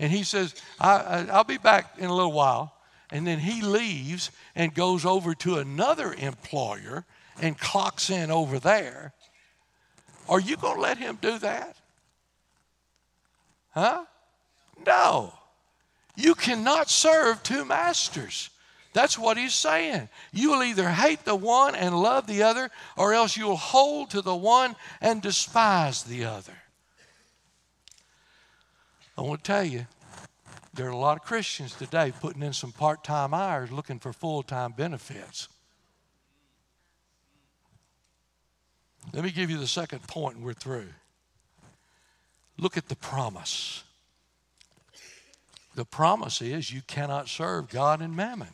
And 0.00 0.10
he 0.10 0.24
says, 0.24 0.54
I, 0.80 1.26
will 1.32 1.44
be 1.44 1.58
back 1.58 1.94
in 1.98 2.06
a 2.06 2.14
little 2.14 2.32
while. 2.32 2.74
And 3.10 3.26
then 3.26 3.38
he 3.38 3.62
leaves 3.62 4.30
and 4.54 4.74
goes 4.74 5.04
over 5.04 5.34
to 5.36 5.58
another 5.58 6.12
employer 6.14 7.04
and 7.40 7.58
clocks 7.58 8.10
in 8.10 8.30
over 8.30 8.58
there. 8.58 9.12
Are 10.28 10.40
you 10.40 10.56
going 10.56 10.76
to 10.76 10.80
let 10.80 10.98
him 10.98 11.18
do 11.20 11.38
that? 11.38 11.76
Huh? 13.70 14.04
No. 14.84 15.32
You 16.16 16.34
cannot 16.34 16.90
serve 16.90 17.42
two 17.42 17.64
masters. 17.64 18.50
That's 18.92 19.18
what 19.18 19.36
he's 19.36 19.54
saying. 19.54 20.08
You 20.32 20.52
will 20.52 20.62
either 20.62 20.88
hate 20.88 21.24
the 21.26 21.36
one 21.36 21.74
and 21.74 22.00
love 22.00 22.26
the 22.26 22.42
other, 22.42 22.70
or 22.96 23.12
else 23.12 23.36
you'll 23.36 23.56
hold 23.56 24.10
to 24.10 24.22
the 24.22 24.34
one 24.34 24.74
and 25.02 25.20
despise 25.20 26.02
the 26.02 26.24
other. 26.24 26.54
I 29.18 29.20
want 29.20 29.44
to 29.44 29.52
tell 29.52 29.64
you, 29.64 29.86
there 30.76 30.86
are 30.86 30.90
a 30.90 30.96
lot 30.96 31.16
of 31.16 31.24
Christians 31.24 31.74
today 31.74 32.12
putting 32.20 32.42
in 32.42 32.52
some 32.52 32.70
part 32.70 33.02
time 33.02 33.32
hours 33.32 33.72
looking 33.72 33.98
for 33.98 34.12
full 34.12 34.42
time 34.42 34.72
benefits. 34.72 35.48
Let 39.12 39.24
me 39.24 39.30
give 39.30 39.50
you 39.50 39.58
the 39.58 39.66
second 39.66 40.06
point 40.06 40.36
and 40.36 40.44
we're 40.44 40.52
through. 40.52 40.88
Look 42.58 42.76
at 42.76 42.88
the 42.88 42.96
promise. 42.96 43.84
The 45.74 45.84
promise 45.84 46.42
is 46.42 46.72
you 46.72 46.82
cannot 46.86 47.28
serve 47.28 47.68
God 47.68 48.00
and 48.00 48.14
mammon. 48.14 48.48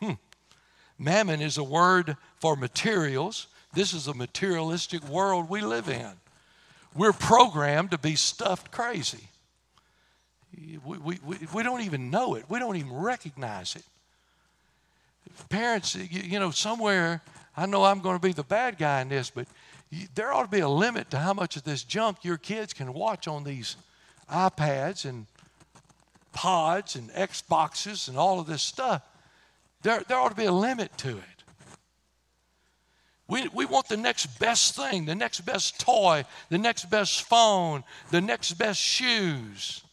Hmm. 0.00 0.12
Mammon 0.98 1.40
is 1.40 1.58
a 1.58 1.64
word 1.64 2.16
for 2.40 2.56
materials. 2.56 3.48
This 3.72 3.92
is 3.92 4.06
a 4.06 4.14
materialistic 4.14 5.06
world 5.08 5.50
we 5.50 5.60
live 5.60 5.88
in. 5.88 6.12
We're 6.94 7.12
programmed 7.12 7.90
to 7.90 7.98
be 7.98 8.16
stuffed 8.16 8.70
crazy. 8.70 9.28
We, 10.84 10.98
we, 10.98 11.18
we, 11.52 11.62
don't 11.62 11.80
even 11.80 12.10
know 12.10 12.34
it, 12.34 12.44
we 12.48 12.58
don't 12.58 12.76
even 12.76 12.92
recognize 12.92 13.76
it. 13.76 13.84
Parents, 15.48 15.94
you, 15.94 16.20
you 16.20 16.38
know, 16.38 16.50
somewhere, 16.50 17.22
I 17.56 17.66
know 17.66 17.84
I'm 17.84 18.00
going 18.00 18.16
to 18.16 18.22
be 18.22 18.32
the 18.32 18.44
bad 18.44 18.78
guy 18.78 19.00
in 19.00 19.08
this, 19.08 19.30
but 19.30 19.46
you, 19.90 20.06
there 20.14 20.32
ought 20.32 20.42
to 20.42 20.50
be 20.50 20.60
a 20.60 20.68
limit 20.68 21.10
to 21.10 21.18
how 21.18 21.34
much 21.34 21.56
of 21.56 21.64
this 21.64 21.82
junk 21.82 22.24
your 22.24 22.36
kids 22.36 22.72
can 22.72 22.92
watch 22.92 23.26
on 23.26 23.44
these 23.44 23.76
iPads 24.30 25.04
and 25.04 25.26
pods 26.32 26.96
and 26.96 27.10
Xboxes 27.10 28.08
and 28.08 28.18
all 28.18 28.40
of 28.40 28.46
this 28.46 28.62
stuff. 28.62 29.02
There, 29.82 30.02
there 30.08 30.18
ought 30.18 30.30
to 30.30 30.36
be 30.36 30.46
a 30.46 30.52
limit 30.52 30.96
to 30.98 31.16
it. 31.18 31.24
We, 33.26 33.48
we 33.48 33.64
want 33.64 33.88
the 33.88 33.96
next 33.96 34.38
best 34.38 34.76
thing, 34.76 35.06
the 35.06 35.14
next 35.14 35.40
best 35.40 35.80
toy, 35.80 36.24
the 36.50 36.58
next 36.58 36.90
best 36.90 37.22
phone, 37.22 37.84
the 38.10 38.20
next 38.20 38.54
best 38.54 38.80
shoes. 38.80 39.83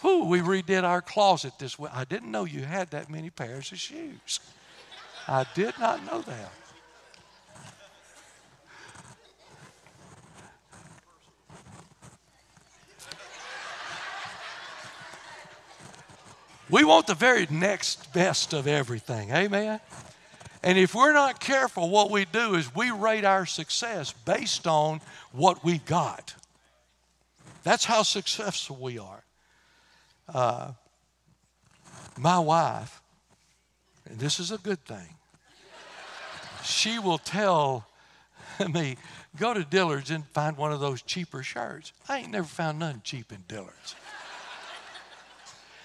Whew, 0.00 0.24
we 0.24 0.40
redid 0.40 0.84
our 0.84 1.02
closet 1.02 1.54
this 1.58 1.78
way. 1.78 1.90
I 1.92 2.04
didn't 2.04 2.30
know 2.30 2.44
you 2.44 2.62
had 2.62 2.90
that 2.90 3.10
many 3.10 3.30
pairs 3.30 3.72
of 3.72 3.78
shoes. 3.78 4.40
I 5.26 5.44
did 5.54 5.74
not 5.78 6.04
know 6.06 6.22
that. 6.22 6.52
We 16.70 16.84
want 16.84 17.06
the 17.06 17.14
very 17.14 17.46
next 17.50 18.12
best 18.12 18.52
of 18.52 18.66
everything. 18.66 19.30
Amen? 19.30 19.80
And 20.62 20.76
if 20.76 20.94
we're 20.94 21.14
not 21.14 21.40
careful, 21.40 21.88
what 21.88 22.10
we 22.10 22.26
do 22.26 22.54
is 22.54 22.74
we 22.74 22.90
rate 22.90 23.24
our 23.24 23.46
success 23.46 24.12
based 24.12 24.66
on 24.66 25.00
what 25.32 25.64
we 25.64 25.78
got. 25.78 26.34
That's 27.62 27.84
how 27.84 28.02
successful 28.02 28.76
we 28.76 28.98
are. 28.98 29.24
Uh, 30.32 30.72
my 32.18 32.38
wife, 32.38 33.00
and 34.08 34.18
this 34.18 34.40
is 34.40 34.50
a 34.50 34.58
good 34.58 34.84
thing, 34.84 35.14
she 36.64 36.98
will 36.98 37.18
tell 37.18 37.86
me, 38.72 38.96
go 39.38 39.54
to 39.54 39.64
Dillard's 39.64 40.10
and 40.10 40.26
find 40.28 40.56
one 40.56 40.72
of 40.72 40.80
those 40.80 41.02
cheaper 41.02 41.42
shirts. 41.42 41.92
I 42.08 42.18
ain't 42.18 42.30
never 42.30 42.46
found 42.46 42.78
none 42.78 43.00
cheap 43.04 43.32
in 43.32 43.44
Dillard's. 43.48 43.94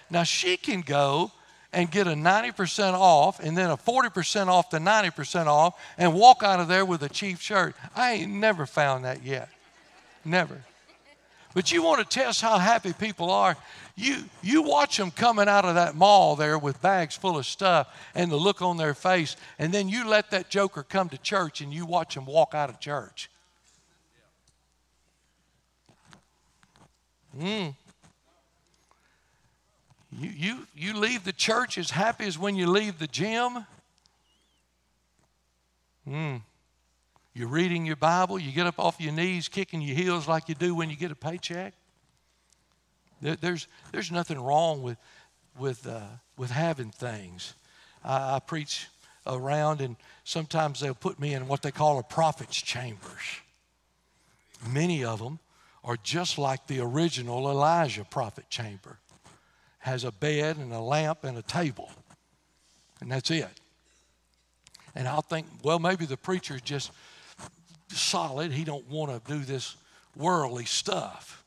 Now 0.09 0.23
she 0.23 0.57
can 0.57 0.81
go 0.81 1.31
and 1.71 1.89
get 1.89 2.05
a 2.07 2.11
90% 2.11 2.93
off 2.93 3.39
and 3.39 3.57
then 3.57 3.71
a 3.71 3.77
40% 3.77 4.47
off 4.47 4.69
the 4.69 4.77
90% 4.77 5.47
off 5.47 5.79
and 5.97 6.13
walk 6.13 6.43
out 6.43 6.59
of 6.59 6.67
there 6.67 6.85
with 6.85 7.01
a 7.01 7.09
cheap 7.09 7.39
shirt. 7.39 7.75
I 7.95 8.13
ain't 8.13 8.31
never 8.31 8.65
found 8.65 9.05
that 9.05 9.23
yet. 9.23 9.49
Never. 10.23 10.63
But 11.53 11.71
you 11.71 11.83
want 11.83 11.99
to 11.99 12.05
test 12.05 12.41
how 12.41 12.57
happy 12.57 12.93
people 12.93 13.29
are. 13.29 13.55
You, 13.95 14.23
you 14.41 14.63
watch 14.63 14.97
them 14.97 15.11
coming 15.11 15.47
out 15.47 15.65
of 15.65 15.75
that 15.75 15.95
mall 15.95 16.35
there 16.35 16.57
with 16.57 16.81
bags 16.81 17.15
full 17.15 17.37
of 17.37 17.45
stuff 17.45 17.87
and 18.15 18.31
the 18.31 18.37
look 18.37 18.61
on 18.61 18.77
their 18.77 18.95
face, 18.95 19.35
and 19.59 19.71
then 19.71 19.87
you 19.87 20.07
let 20.07 20.31
that 20.31 20.49
joker 20.49 20.81
come 20.81 21.09
to 21.09 21.17
church 21.17 21.61
and 21.61 21.71
you 21.71 21.85
watch 21.85 22.15
them 22.15 22.25
walk 22.25 22.55
out 22.55 22.69
of 22.69 22.79
church. 22.79 23.29
Mm. 27.39 27.75
You, 30.11 30.29
you, 30.29 30.67
you 30.75 30.97
leave 30.97 31.23
the 31.23 31.33
church 31.33 31.77
as 31.77 31.91
happy 31.91 32.25
as 32.25 32.37
when 32.37 32.55
you 32.55 32.67
leave 32.67 32.99
the 32.99 33.07
gym. 33.07 33.65
Mm. 36.07 36.41
You're 37.35 37.47
reading 37.47 37.85
your 37.85 37.95
Bible, 37.95 38.37
you 38.37 38.51
get 38.51 38.67
up 38.67 38.79
off 38.79 39.01
your 39.01 39.11
knees, 39.11 39.49
kicking 39.49 39.81
your 39.81 39.95
heels 39.95 40.27
like 40.27 40.49
you 40.49 40.55
do 40.55 40.75
when 40.75 40.91
you 40.91 40.95
get 40.95 41.11
a 41.11 41.15
paycheck. 41.15 41.73
There, 43.21 43.35
there's, 43.35 43.67
there's 43.91 44.11
nothing 44.11 44.39
wrong 44.39 44.83
with, 44.83 44.97
with, 45.57 45.87
uh, 45.87 46.01
with 46.37 46.51
having 46.51 46.91
things. 46.91 47.55
I, 48.03 48.35
I 48.35 48.39
preach 48.39 48.87
around, 49.25 49.81
and 49.81 49.95
sometimes 50.23 50.79
they'll 50.79 50.93
put 50.93 51.19
me 51.19 51.33
in 51.33 51.47
what 51.47 51.63
they 51.63 51.71
call 51.71 51.97
a 51.97 52.03
prophet's 52.03 52.61
chambers. 52.61 53.39
Many 54.69 55.03
of 55.03 55.19
them 55.19 55.39
are 55.83 55.97
just 56.03 56.37
like 56.37 56.67
the 56.67 56.81
original 56.81 57.49
Elijah 57.49 58.05
prophet 58.05 58.49
chamber 58.49 58.99
has 59.79 60.03
a 60.03 60.11
bed 60.11 60.57
and 60.57 60.71
a 60.71 60.79
lamp 60.79 61.23
and 61.23 61.37
a 61.37 61.41
table, 61.41 61.91
and 63.01 63.11
that's 63.11 63.31
it. 63.31 63.49
And 64.95 65.07
I'll 65.07 65.23
think, 65.23 65.47
well, 65.63 65.79
maybe 65.79 66.05
the 66.05 66.15
preacher's 66.15 66.61
just 66.61 66.91
solid. 67.95 68.51
He 68.51 68.63
don't 68.63 68.87
want 68.89 69.11
to 69.11 69.33
do 69.33 69.39
this 69.43 69.75
worldly 70.15 70.65
stuff. 70.65 71.43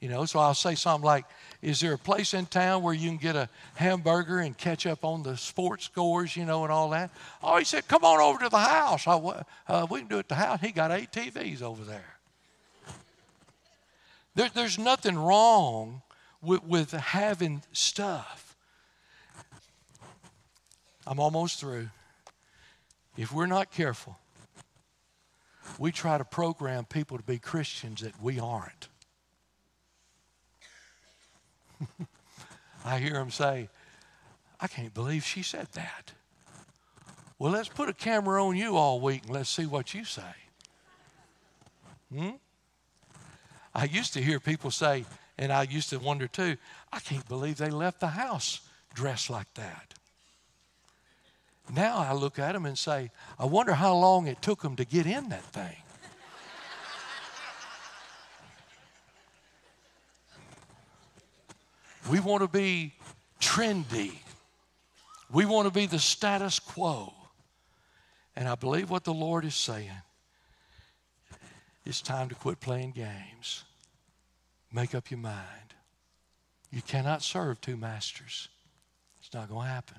You 0.00 0.10
know, 0.10 0.26
so 0.26 0.38
I'll 0.38 0.52
say 0.52 0.74
something 0.74 1.06
like, 1.06 1.24
is 1.62 1.80
there 1.80 1.94
a 1.94 1.98
place 1.98 2.34
in 2.34 2.44
town 2.44 2.82
where 2.82 2.92
you 2.92 3.08
can 3.08 3.16
get 3.16 3.36
a 3.36 3.48
hamburger 3.74 4.40
and 4.40 4.56
catch 4.56 4.86
up 4.86 5.02
on 5.02 5.22
the 5.22 5.34
sports 5.34 5.86
scores, 5.86 6.36
you 6.36 6.44
know, 6.44 6.62
and 6.62 6.70
all 6.70 6.90
that? 6.90 7.10
Oh, 7.42 7.56
he 7.56 7.64
said, 7.64 7.88
come 7.88 8.04
on 8.04 8.20
over 8.20 8.44
to 8.44 8.50
the 8.50 8.58
house. 8.58 9.06
I, 9.06 9.42
uh, 9.66 9.86
we 9.88 10.00
can 10.00 10.08
do 10.08 10.16
it 10.16 10.20
at 10.20 10.28
the 10.28 10.34
house. 10.34 10.60
He 10.60 10.72
got 10.72 10.90
eight 10.90 11.10
TVs 11.10 11.62
over 11.62 11.84
there. 11.84 12.16
there 14.34 14.50
there's 14.52 14.78
nothing 14.78 15.16
wrong 15.16 16.02
with, 16.42 16.64
with 16.64 16.90
having 16.90 17.62
stuff. 17.72 18.54
I'm 21.06 21.18
almost 21.18 21.60
through. 21.60 21.88
If 23.16 23.32
we're 23.32 23.46
not 23.46 23.70
careful, 23.70 24.18
we 25.78 25.92
try 25.92 26.18
to 26.18 26.24
program 26.24 26.84
people 26.84 27.16
to 27.16 27.22
be 27.22 27.38
Christians 27.38 28.00
that 28.02 28.20
we 28.22 28.38
aren't. 28.38 28.88
I 32.84 32.98
hear 32.98 33.14
them 33.14 33.30
say, 33.30 33.68
I 34.60 34.66
can't 34.66 34.94
believe 34.94 35.24
she 35.24 35.42
said 35.42 35.68
that. 35.72 36.12
Well, 37.38 37.52
let's 37.52 37.68
put 37.68 37.88
a 37.88 37.92
camera 37.92 38.44
on 38.44 38.56
you 38.56 38.76
all 38.76 39.00
week 39.00 39.24
and 39.24 39.34
let's 39.34 39.50
see 39.50 39.66
what 39.66 39.92
you 39.94 40.04
say. 40.04 40.22
Hmm? 42.14 42.30
I 43.74 43.84
used 43.84 44.12
to 44.14 44.22
hear 44.22 44.38
people 44.38 44.70
say, 44.70 45.04
and 45.36 45.52
I 45.52 45.62
used 45.64 45.90
to 45.90 45.98
wonder 45.98 46.28
too, 46.28 46.56
I 46.92 47.00
can't 47.00 47.28
believe 47.28 47.56
they 47.56 47.70
left 47.70 48.00
the 48.00 48.08
house 48.08 48.60
dressed 48.94 49.30
like 49.30 49.52
that. 49.54 49.94
Now 51.72 51.98
I 51.98 52.12
look 52.12 52.38
at 52.38 52.52
them 52.52 52.66
and 52.66 52.78
say, 52.78 53.10
I 53.38 53.46
wonder 53.46 53.72
how 53.72 53.94
long 53.96 54.26
it 54.26 54.42
took 54.42 54.62
them 54.62 54.76
to 54.76 54.84
get 54.84 55.06
in 55.06 55.30
that 55.30 55.44
thing. 55.44 55.76
we 62.10 62.20
want 62.20 62.42
to 62.42 62.48
be 62.48 62.92
trendy. 63.40 64.12
We 65.32 65.46
want 65.46 65.66
to 65.66 65.72
be 65.72 65.86
the 65.86 65.98
status 65.98 66.58
quo. 66.58 67.12
And 68.36 68.48
I 68.48 68.56
believe 68.56 68.90
what 68.90 69.04
the 69.04 69.14
Lord 69.14 69.44
is 69.44 69.54
saying. 69.54 69.90
It's 71.86 72.00
time 72.00 72.28
to 72.28 72.34
quit 72.34 72.60
playing 72.60 72.92
games. 72.92 73.64
Make 74.72 74.94
up 74.94 75.10
your 75.10 75.20
mind. 75.20 75.74
You 76.70 76.82
cannot 76.82 77.22
serve 77.22 77.60
two 77.60 77.76
masters. 77.76 78.48
It's 79.20 79.32
not 79.32 79.48
going 79.48 79.66
to 79.66 79.72
happen. 79.72 79.98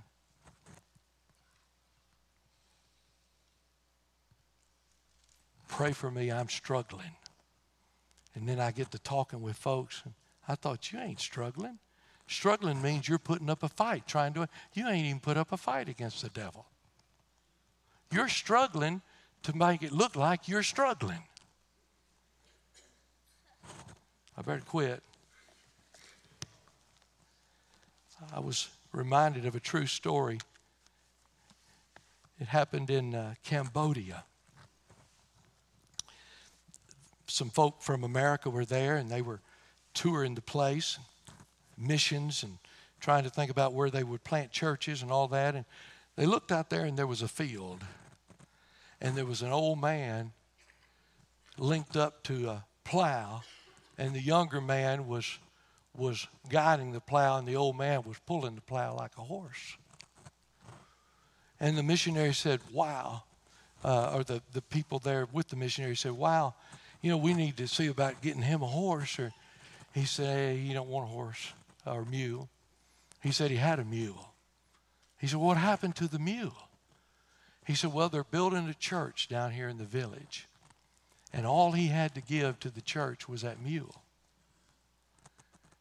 Pray 5.68 5.92
for 5.92 6.12
me. 6.12 6.32
I'm 6.32 6.50
struggling. 6.50 7.12
And 8.36 8.48
then 8.48 8.60
I 8.60 8.72
get 8.72 8.92
to 8.92 9.00
talking 9.00 9.42
with 9.42 9.56
folks, 9.56 10.02
and 10.04 10.14
I 10.48 10.56
thought, 10.56 10.92
you 10.92 11.00
ain't 11.00 11.20
struggling. 11.20 11.80
Struggling 12.28 12.82
means 12.82 13.08
you're 13.08 13.20
putting 13.20 13.50
up 13.50 13.64
a 13.64 13.70
fight, 13.70 14.08
trying 14.08 14.34
to. 14.34 14.50
You 14.74 14.88
ain't 14.88 15.06
even 15.06 15.20
put 15.20 15.38
up 15.38 15.52
a 15.52 15.58
fight 15.58 15.88
against 15.88 16.22
the 16.22 16.30
devil. 16.30 16.66
You're 18.12 18.30
struggling 18.30 19.02
to 19.44 19.56
make 19.56 19.84
it 19.84 19.92
look 19.92 20.16
like 20.16 20.48
you're 20.48 20.64
struggling. 20.64 21.24
I 24.38 24.42
better 24.42 24.62
quit. 24.62 25.02
I 28.34 28.40
was 28.40 28.70
reminded 28.92 29.46
of 29.46 29.56
a 29.56 29.60
true 29.60 29.86
story. 29.86 30.40
It 32.40 32.48
happened 32.48 32.90
in 32.90 33.16
uh, 33.16 33.36
Cambodia. 33.44 34.26
Some 37.36 37.50
folk 37.50 37.82
from 37.82 38.06
America 38.06 38.50
were 38.50 38.64
there 38.64 38.96
and 38.96 39.10
they 39.10 39.22
were 39.22 39.42
touring 39.94 40.36
the 40.36 40.42
place, 40.42 40.98
missions, 41.78 42.44
and 42.44 42.60
trying 43.02 43.26
to 43.26 43.30
think 43.30 43.52
about 43.52 43.74
where 43.74 43.90
they 43.90 44.06
would 44.06 44.24
plant 44.24 44.54
churches 44.54 45.02
and 45.02 45.12
all 45.12 45.28
that. 45.28 45.54
And 45.54 45.66
they 46.16 46.26
looked 46.26 46.54
out 46.54 46.70
there 46.70 46.86
and 46.86 46.98
there 46.98 47.06
was 47.06 47.22
a 47.22 47.28
field. 47.28 47.84
And 49.02 49.18
there 49.18 49.26
was 49.26 49.42
an 49.42 49.52
old 49.52 49.82
man 49.82 50.32
linked 51.58 51.98
up 51.98 52.24
to 52.24 52.48
a 52.48 52.66
plow, 52.86 53.44
and 53.98 54.16
the 54.16 54.22
younger 54.22 54.62
man 54.62 55.06
was 55.06 55.38
was 55.94 56.28
guiding 56.48 56.94
the 56.94 57.02
plow, 57.02 57.38
and 57.38 57.46
the 57.46 57.58
old 57.58 57.78
man 57.78 58.04
was 58.04 58.18
pulling 58.26 58.56
the 58.56 58.62
plow 58.62 58.96
like 58.96 59.12
a 59.18 59.22
horse. 59.22 59.76
And 61.60 61.78
the 61.78 61.84
missionary 61.84 62.34
said, 62.34 62.62
Wow. 62.72 63.24
Uh, 63.84 64.14
or 64.16 64.24
the, 64.24 64.42
the 64.54 64.62
people 64.62 65.00
there 65.00 65.28
with 65.34 65.50
the 65.50 65.58
missionary 65.58 65.98
said, 65.98 66.14
Wow, 66.14 66.56
you 67.06 67.12
know, 67.12 67.18
we 67.18 67.36
need 67.36 67.58
to 67.58 67.68
see 67.68 67.86
about 67.86 68.20
getting 68.24 68.42
him 68.42 68.64
a 68.64 68.66
horse. 68.66 69.20
Or 69.20 69.32
he 69.94 70.06
said, 70.06 70.58
You 70.58 70.74
don't 70.74 70.90
want 70.90 71.08
a 71.08 71.12
horse 71.12 71.54
or 71.86 72.02
a 72.02 72.06
mule. 72.08 72.50
He 73.22 73.32
said 73.32 73.52
he 73.52 73.58
had 73.58 73.78
a 73.78 73.86
mule. 73.86 74.34
He 75.20 75.28
said, 75.28 75.38
What 75.38 75.58
happened 75.58 75.96
to 75.98 76.08
the 76.08 76.18
mule? 76.18 76.58
He 77.64 77.76
said, 77.76 77.94
Well, 77.94 78.10
they're 78.10 78.24
building 78.24 78.68
a 78.68 78.74
church 78.74 79.28
down 79.28 79.52
here 79.52 79.68
in 79.68 79.78
the 79.78 79.84
village. 79.84 80.48
And 81.32 81.46
all 81.46 81.74
he 81.74 81.90
had 81.90 82.16
to 82.16 82.22
give 82.22 82.60
to 82.62 82.72
the 82.72 82.82
church 82.82 83.30
was 83.30 83.44
that 83.44 83.62
mule. 83.62 84.02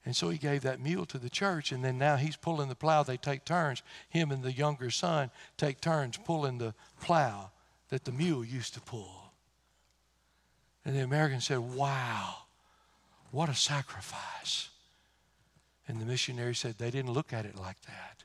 And 0.04 0.14
so 0.14 0.28
he 0.28 0.37
gave 0.37 0.60
that 0.60 0.78
mule 0.78 1.06
to 1.06 1.16
the 1.16 1.30
church, 1.30 1.72
and 1.72 1.82
then 1.82 1.96
now 1.96 2.16
he's 2.16 2.37
pulling 2.37 2.68
the 2.68 2.74
plow. 2.74 3.02
They 3.02 3.16
take 3.16 3.46
turns. 3.46 3.82
Him 4.10 4.30
and 4.30 4.42
the 4.42 4.52
younger 4.52 4.90
son 4.90 5.30
take 5.56 5.80
turns 5.80 6.18
pulling 6.18 6.58
the 6.58 6.74
plow 7.00 7.50
that 7.88 8.04
the 8.04 8.12
mule 8.12 8.44
used 8.44 8.74
to 8.74 8.82
pull. 8.82 9.23
And 10.85 10.94
the 10.94 11.01
American 11.01 11.40
said, 11.40 11.59
Wow, 11.59 12.37
what 13.31 13.49
a 13.49 13.55
sacrifice. 13.55 14.68
And 15.88 16.01
the 16.01 16.05
missionary 16.05 16.55
said, 16.55 16.77
They 16.79 16.90
didn't 16.90 17.12
look 17.12 17.33
at 17.33 17.47
it 17.47 17.57
like 17.57 17.81
that. 17.83 18.25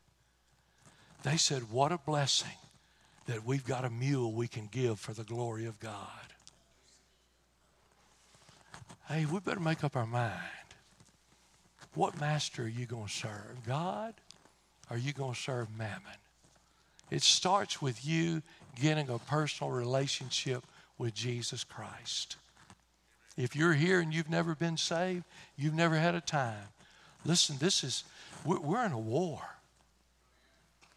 They 1.23 1.37
said, 1.37 1.71
What 1.71 1.91
a 1.91 1.97
blessing 1.97 2.57
that 3.27 3.45
we've 3.45 3.65
got 3.65 3.85
a 3.85 3.89
mule 3.89 4.33
we 4.33 4.47
can 4.47 4.67
give 4.71 4.99
for 4.99 5.13
the 5.13 5.23
glory 5.23 5.65
of 5.65 5.79
God. 5.79 6.33
Hey, 9.07 9.25
we 9.25 9.39
better 9.39 9.59
make 9.59 9.83
up 9.83 9.95
our 9.95 10.05
mind. 10.05 10.33
What 11.95 12.19
master 12.19 12.63
are 12.63 12.67
you 12.67 12.85
going 12.85 13.07
to 13.07 13.11
serve? 13.11 13.65
God? 13.65 14.13
Or 14.89 14.95
are 14.95 14.99
you 14.99 15.13
going 15.13 15.33
to 15.33 15.39
serve 15.39 15.75
mammon? 15.75 16.01
It 17.09 17.23
starts 17.23 17.81
with 17.81 18.05
you 18.05 18.41
getting 18.79 19.09
a 19.09 19.17
personal 19.19 19.71
relationship 19.71 20.63
with 20.97 21.13
Jesus 21.15 21.63
Christ. 21.63 22.35
If 23.39 23.55
you're 23.55 23.73
here 23.73 24.01
and 24.01 24.13
you've 24.13 24.29
never 24.29 24.53
been 24.53 24.75
saved, 24.75 25.23
you've 25.55 25.73
never 25.73 25.95
had 25.95 26.13
a 26.13 26.19
time. 26.19 26.67
Listen, 27.23 27.55
this 27.57 27.85
is, 27.85 28.03
we're 28.43 28.85
in 28.85 28.91
a 28.91 28.99
war. 28.99 29.39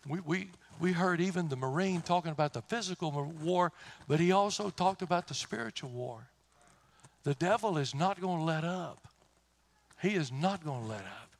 We, 0.08 0.18
we, 0.18 0.48
we 0.80 0.90
heard 0.90 1.20
even 1.20 1.48
the 1.48 1.56
Marine 1.56 2.02
talking 2.02 2.32
about 2.32 2.52
the 2.52 2.62
physical 2.62 3.12
war, 3.40 3.70
but 4.08 4.18
he 4.18 4.32
also 4.32 4.70
talked 4.70 5.02
about 5.02 5.28
the 5.28 5.34
spiritual 5.34 5.90
war. 5.90 6.26
The 7.22 7.34
devil 7.34 7.78
is 7.78 7.94
not 7.94 8.20
going 8.20 8.40
to 8.40 8.44
let 8.44 8.64
up. 8.64 9.06
He 10.02 10.16
is 10.16 10.32
not 10.32 10.64
going 10.64 10.82
to 10.82 10.88
let 10.88 11.02
up. 11.02 11.30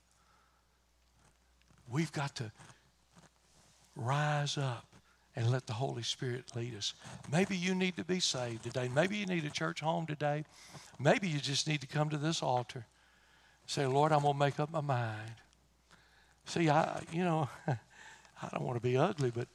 We've 1.90 2.12
got 2.12 2.36
to 2.36 2.52
rise 3.96 4.56
up 4.56 4.86
and 5.34 5.50
let 5.50 5.66
the 5.66 5.72
Holy 5.72 6.02
Spirit 6.02 6.54
lead 6.54 6.76
us. 6.76 6.94
Maybe 7.30 7.56
you 7.56 7.74
need 7.74 7.96
to 7.96 8.04
be 8.04 8.20
saved 8.20 8.64
today. 8.64 8.90
Maybe 8.94 9.16
you 9.16 9.26
need 9.26 9.44
a 9.44 9.50
church 9.50 9.80
home 9.80 10.06
today. 10.06 10.44
Maybe 10.98 11.28
you 11.28 11.38
just 11.38 11.66
need 11.66 11.80
to 11.80 11.86
come 11.86 12.10
to 12.10 12.18
this 12.18 12.42
altar. 12.42 12.86
Say, 13.66 13.86
Lord, 13.86 14.12
I'm 14.12 14.22
going 14.22 14.34
to 14.34 14.38
make 14.38 14.60
up 14.60 14.70
my 14.70 14.80
mind. 14.80 15.32
See, 16.44 16.68
I, 16.68 17.02
you 17.12 17.24
know, 17.24 17.48
I 17.66 18.48
don't 18.52 18.64
want 18.64 18.76
to 18.76 18.82
be 18.82 18.96
ugly, 18.96 19.30
but 19.34 19.48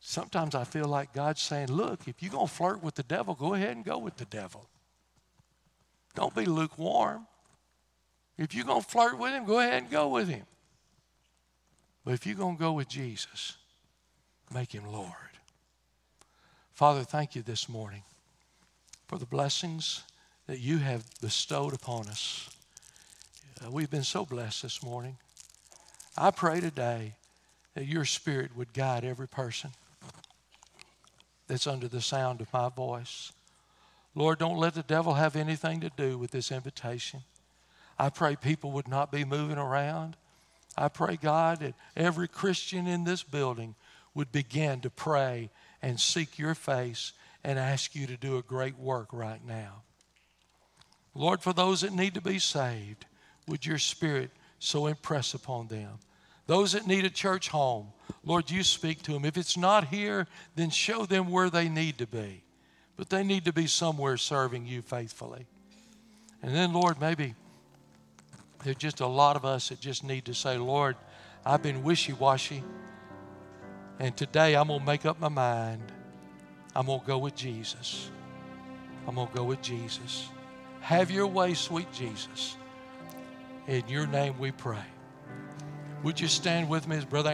sometimes 0.00 0.54
I 0.54 0.64
feel 0.64 0.86
like 0.86 1.12
God's 1.12 1.42
saying, 1.42 1.70
look, 1.70 2.06
if 2.06 2.22
you're 2.22 2.32
going 2.32 2.46
to 2.46 2.52
flirt 2.52 2.82
with 2.82 2.94
the 2.94 3.02
devil, 3.02 3.34
go 3.34 3.54
ahead 3.54 3.76
and 3.76 3.84
go 3.84 3.98
with 3.98 4.16
the 4.16 4.24
devil. 4.24 4.66
Don't 6.14 6.34
be 6.34 6.46
lukewarm. 6.46 7.26
If 8.38 8.54
you're 8.54 8.64
going 8.64 8.82
to 8.82 8.88
flirt 8.88 9.18
with 9.18 9.32
him, 9.32 9.44
go 9.44 9.60
ahead 9.60 9.82
and 9.82 9.90
go 9.90 10.08
with 10.08 10.28
him. 10.28 10.44
But 12.04 12.14
if 12.14 12.26
you're 12.26 12.36
going 12.36 12.56
to 12.56 12.60
go 12.60 12.72
with 12.72 12.88
Jesus, 12.88 13.56
make 14.52 14.72
him 14.72 14.90
Lord. 14.90 15.12
Father, 16.74 17.04
thank 17.04 17.34
you 17.34 17.42
this 17.42 17.68
morning 17.68 18.02
for 19.06 19.18
the 19.18 19.26
blessings 19.26 20.02
that 20.46 20.58
you 20.58 20.78
have 20.78 21.04
bestowed 21.20 21.74
upon 21.74 22.08
us. 22.08 22.50
Uh, 23.64 23.70
we've 23.70 23.90
been 23.90 24.02
so 24.02 24.24
blessed 24.24 24.62
this 24.62 24.82
morning. 24.82 25.16
I 26.16 26.30
pray 26.30 26.60
today 26.60 27.14
that 27.74 27.86
your 27.86 28.04
spirit 28.04 28.56
would 28.56 28.72
guide 28.72 29.04
every 29.04 29.28
person 29.28 29.70
that's 31.46 31.66
under 31.66 31.88
the 31.88 32.00
sound 32.00 32.40
of 32.40 32.52
my 32.52 32.68
voice. 32.68 33.32
Lord, 34.14 34.38
don't 34.38 34.58
let 34.58 34.74
the 34.74 34.82
devil 34.82 35.14
have 35.14 35.36
anything 35.36 35.80
to 35.80 35.90
do 35.96 36.18
with 36.18 36.30
this 36.30 36.52
invitation. 36.52 37.22
I 37.98 38.10
pray 38.10 38.36
people 38.36 38.72
would 38.72 38.88
not 38.88 39.12
be 39.12 39.24
moving 39.24 39.58
around. 39.58 40.16
I 40.76 40.88
pray, 40.88 41.16
God, 41.16 41.60
that 41.60 41.74
every 41.96 42.28
Christian 42.28 42.86
in 42.86 43.04
this 43.04 43.22
building 43.22 43.74
would 44.14 44.32
begin 44.32 44.80
to 44.80 44.90
pray 44.90 45.50
and 45.80 45.98
seek 45.98 46.38
your 46.38 46.54
face 46.54 47.12
and 47.44 47.58
ask 47.58 47.94
you 47.94 48.06
to 48.06 48.16
do 48.16 48.36
a 48.36 48.42
great 48.42 48.78
work 48.78 49.08
right 49.12 49.44
now. 49.46 49.82
Lord, 51.14 51.42
for 51.42 51.52
those 51.52 51.82
that 51.82 51.92
need 51.92 52.14
to 52.14 52.20
be 52.20 52.38
saved, 52.38 53.04
would 53.46 53.66
your 53.66 53.78
spirit 53.78 54.30
so 54.58 54.86
impress 54.86 55.34
upon 55.34 55.68
them? 55.68 55.98
Those 56.46 56.72
that 56.72 56.86
need 56.86 57.04
a 57.04 57.10
church 57.10 57.48
home, 57.48 57.88
Lord, 58.24 58.50
you 58.50 58.62
speak 58.62 59.02
to 59.02 59.12
them. 59.12 59.24
If 59.24 59.36
it's 59.36 59.56
not 59.56 59.88
here, 59.88 60.26
then 60.54 60.70
show 60.70 61.04
them 61.06 61.30
where 61.30 61.50
they 61.50 61.68
need 61.68 61.98
to 61.98 62.06
be. 62.06 62.42
But 62.96 63.10
they 63.10 63.24
need 63.24 63.44
to 63.46 63.52
be 63.52 63.66
somewhere 63.66 64.16
serving 64.16 64.66
you 64.66 64.82
faithfully. 64.82 65.46
And 66.42 66.54
then, 66.54 66.72
Lord, 66.72 67.00
maybe 67.00 67.34
there's 68.64 68.76
just 68.76 69.00
a 69.00 69.06
lot 69.06 69.36
of 69.36 69.44
us 69.44 69.68
that 69.68 69.80
just 69.80 70.04
need 70.04 70.24
to 70.26 70.34
say, 70.34 70.56
Lord, 70.56 70.96
I've 71.44 71.62
been 71.62 71.82
wishy 71.82 72.12
washy. 72.12 72.62
And 74.02 74.16
today 74.16 74.56
I'm 74.56 74.66
going 74.66 74.80
to 74.80 74.84
make 74.84 75.06
up 75.06 75.20
my 75.20 75.28
mind. 75.28 75.80
I'm 76.74 76.86
going 76.86 76.98
to 76.98 77.06
go 77.06 77.18
with 77.18 77.36
Jesus. 77.36 78.10
I'm 79.06 79.14
going 79.14 79.28
to 79.28 79.32
go 79.32 79.44
with 79.44 79.62
Jesus. 79.62 80.28
Have 80.80 81.08
your 81.12 81.28
way, 81.28 81.54
sweet 81.54 81.86
Jesus. 81.92 82.56
In 83.68 83.86
your 83.86 84.08
name 84.08 84.36
we 84.40 84.50
pray. 84.50 84.82
Would 86.02 86.20
you 86.20 86.26
stand 86.26 86.68
with 86.68 86.88
me 86.88 86.96
as 86.96 87.04
Brother 87.04 87.30